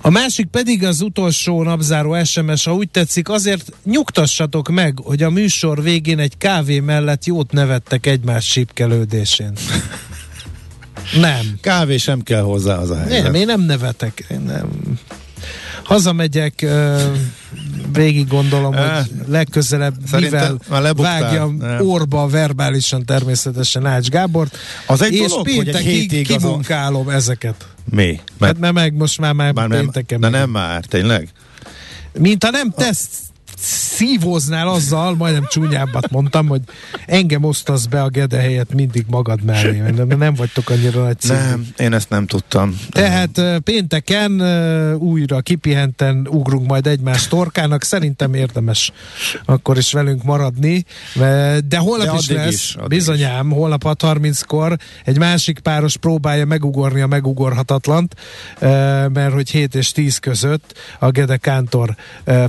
A 0.00 0.10
másik 0.10 0.46
pedig 0.46 0.84
az 0.84 1.00
utolsó 1.00 1.62
napzáró 1.62 2.24
SMS, 2.24 2.64
ha 2.64 2.74
úgy 2.74 2.90
tetszik, 2.90 3.28
azért 3.28 3.72
nyugtassatok 3.84 4.68
meg, 4.68 4.98
hogy 5.02 5.22
a 5.22 5.30
műsor 5.30 5.82
végén 5.82 6.18
egy 6.18 6.38
kávé 6.38 6.80
mellett 6.80 7.24
jót 7.24 7.52
nevettek 7.52 8.06
egymás 8.06 8.46
sípkelődésén. 8.46 9.52
nem. 11.20 11.58
Kávé 11.60 11.96
sem 11.96 12.22
kell 12.22 12.42
hozzá 12.42 12.76
az 12.76 12.90
a 12.90 12.96
helyzet. 12.96 13.22
Nem, 13.22 13.34
én 13.34 13.46
nem 13.46 13.60
nevetek. 13.60 14.24
Én 14.30 14.40
nem. 14.40 14.68
Hazamegyek, 15.84 16.66
végig 17.92 18.28
gondolom, 18.28 18.74
hogy 18.74 19.10
legközelebb 19.26 19.94
Szerintem 20.06 20.58
mivel 20.68 20.94
vágjam 20.94 21.56
nem. 21.56 21.88
orba 21.88 22.26
verbálisan 22.26 23.04
természetesen 23.04 23.86
Ács 23.86 24.08
Gábort, 24.08 24.56
az 24.86 25.02
egy 25.02 25.12
és 25.12 25.28
dolog, 25.28 25.44
péntekig 25.44 26.26
kimunkálom 26.26 27.08
ezeket. 27.08 27.66
Mi? 27.90 28.20
Mert, 28.38 28.52
hát 28.52 28.58
mert 28.58 28.74
meg 28.74 28.94
most 28.94 29.20
már, 29.20 29.32
már, 29.32 29.52
már 29.52 29.68
pénteken. 29.68 30.18
Nem, 30.18 30.30
de 30.30 30.38
nem 30.38 30.50
már, 30.50 30.84
tényleg? 30.84 31.28
Mint 32.18 32.44
ha 32.44 32.50
nem 32.50 32.70
tesz 32.70 33.08
szívoznál 33.94 34.68
azzal, 34.68 35.14
majdnem 35.14 35.46
csúnyábbat 35.48 36.10
mondtam, 36.10 36.46
hogy 36.46 36.60
engem 37.06 37.44
osztasz 37.44 37.84
be 37.84 38.02
a 38.02 38.08
Gede 38.08 38.38
helyett 38.38 38.74
mindig 38.74 39.04
magad 39.08 39.42
mellé, 39.42 39.80
mert 39.80 40.18
nem 40.18 40.34
vagytok 40.34 40.70
annyira 40.70 41.02
nagy 41.02 41.20
szívű. 41.20 41.34
Nem, 41.34 41.66
én 41.76 41.92
ezt 41.92 42.10
nem 42.10 42.26
tudtam. 42.26 42.78
Tehát 42.90 43.40
pénteken 43.64 44.42
újra 44.98 45.40
kipihenten 45.40 46.28
ugrunk 46.30 46.66
majd 46.66 46.86
egymás 46.86 47.28
torkának, 47.28 47.82
szerintem 47.82 48.34
érdemes 48.34 48.92
akkor 49.44 49.76
is 49.76 49.92
velünk 49.92 50.22
maradni, 50.22 50.84
de 51.68 51.76
holnap 51.78 52.06
de 52.06 52.14
is 52.18 52.30
lesz, 52.30 52.52
is, 52.52 52.76
bizonyám, 52.88 53.48
is. 53.50 53.56
holnap 53.56 53.84
6.30-kor 53.84 54.76
egy 55.04 55.18
másik 55.18 55.58
páros 55.58 55.96
próbálja 55.96 56.44
megugorni 56.44 57.00
a 57.00 57.06
megugorhatatlant, 57.06 58.14
mert 59.12 59.32
hogy 59.32 59.50
7 59.50 59.74
és 59.74 59.92
10 59.92 60.18
között 60.18 60.78
a 60.98 61.10
Gede 61.10 61.36
Kántor 61.36 61.96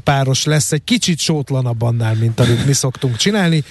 páros 0.03 0.43
lesz 0.43 0.71
egy 0.71 0.83
kicsit 0.83 1.19
sótlanabb 1.35 1.81
annál, 1.81 2.13
mint 2.13 2.39
amit 2.39 2.65
mi 2.65 2.73
szoktunk 2.73 3.15
csinálni, 3.15 3.63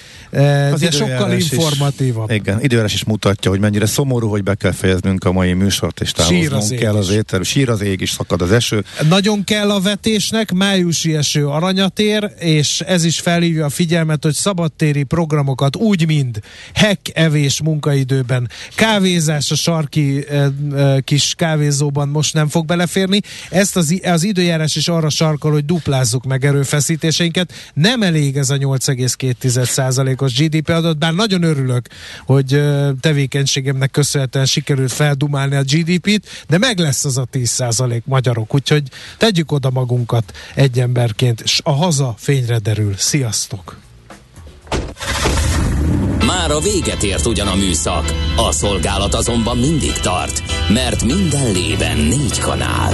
az 0.71 0.79
de 0.79 0.91
sokkal 0.91 1.31
informatívabb. 1.31 2.29
Is, 2.29 2.35
igen, 2.35 2.61
időjárás 2.61 2.93
is 2.93 3.03
mutatja, 3.03 3.51
hogy 3.51 3.59
mennyire 3.59 3.85
szomorú, 3.85 4.29
hogy 4.29 4.43
be 4.43 4.55
kell 4.55 4.71
fejeznünk 4.71 5.23
a 5.23 5.31
mai 5.31 5.53
műsort, 5.53 6.01
és 6.01 6.11
távoznunk 6.11 6.79
kell 6.79 6.95
az 6.95 7.09
étel. 7.09 7.41
Sír 7.43 7.69
az 7.69 7.81
ég 7.81 8.01
is, 8.01 8.11
szakad 8.11 8.41
az 8.41 8.51
eső. 8.51 8.83
Nagyon 9.09 9.43
kell 9.43 9.71
a 9.71 9.79
vetésnek, 9.79 10.51
májusi 10.51 11.15
eső 11.15 11.47
aranyatér, 11.47 12.31
és 12.39 12.81
ez 12.81 13.03
is 13.03 13.19
felhívja 13.19 13.65
a 13.65 13.69
figyelmet, 13.69 14.23
hogy 14.23 14.33
szabadtéri 14.33 15.03
programokat 15.03 15.75
úgy, 15.75 16.05
mind 16.05 16.39
hek 16.73 16.99
evés 17.13 17.61
munkaidőben, 17.61 18.49
kávézás 18.75 19.51
a 19.51 19.55
sarki 19.55 20.25
e, 20.29 20.49
e, 20.75 21.01
kis 21.01 21.33
kávézóban 21.37 22.07
most 22.07 22.33
nem 22.33 22.47
fog 22.47 22.65
beleférni. 22.65 23.21
Ezt 23.49 23.75
az, 23.75 23.99
az 24.03 24.23
időjárás 24.23 24.75
is 24.75 24.87
arra 24.87 25.09
sarkal, 25.09 25.51
hogy 25.51 25.65
duplázzuk 25.65 26.25
meg 26.25 26.45
erőfeszítéseinket. 26.45 27.53
Nem 27.73 28.01
elég 28.01 28.37
ez 28.37 28.49
a 28.49 28.57
8,2%-os 28.57 30.33
GDP 30.33 30.69
adat, 30.69 30.97
bár 30.97 31.13
nagyon 31.13 31.43
örülök, 31.43 31.87
hogy 32.25 32.61
tevékenységemnek 32.99 33.91
köszönhetően 33.91 34.45
sikerült 34.45 34.91
feldumálni 34.91 35.55
a 35.55 35.61
GDP-t, 35.61 36.45
de 36.47 36.57
meg 36.57 36.79
lesz 36.79 37.05
az 37.05 37.17
a 37.17 37.27
10% 37.33 38.03
magyarok, 38.03 38.53
úgyhogy 38.53 38.83
tegyük 39.17 39.51
oda 39.51 39.69
magunkat 39.69 40.33
egy 40.55 40.79
emberként, 40.79 41.41
és 41.41 41.59
a 41.63 41.71
haza 41.71 42.15
fényre 42.17 42.57
derül. 42.57 42.93
Sziasztok! 42.97 43.77
Már 46.25 46.51
a 46.51 46.59
véget 46.59 47.03
ért 47.03 47.25
ugyan 47.25 47.47
a 47.47 47.55
műszak, 47.55 48.13
a 48.35 48.51
szolgálat 48.51 49.13
azonban 49.13 49.57
mindig 49.57 49.93
tart, 49.93 50.43
mert 50.69 51.03
minden 51.03 51.51
lében 51.51 51.97
négy 51.97 52.39
kanál. 52.39 52.93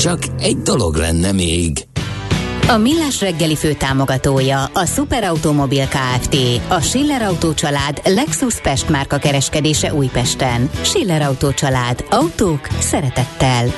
Csak 0.00 0.18
egy 0.38 0.56
dolog 0.56 0.94
lenne 0.94 1.32
még. 1.32 1.86
A 2.68 2.76
Millás 2.76 3.20
reggeli 3.20 3.56
fő 3.56 3.72
támogatója 3.72 4.64
a 4.64 4.86
Superautomobil 4.86 5.88
KFT, 5.88 6.36
a 6.68 6.80
Schiller 6.80 7.22
Auto 7.22 7.54
család 7.54 8.00
Lexus 8.04 8.60
Pest 8.60 8.88
márka 8.88 9.18
kereskedése 9.18 9.94
Újpesten. 9.94 10.70
Schiller 10.82 11.22
Auto 11.22 11.52
család. 11.52 12.04
Autók 12.10 12.68
szeretettel. 12.78 13.68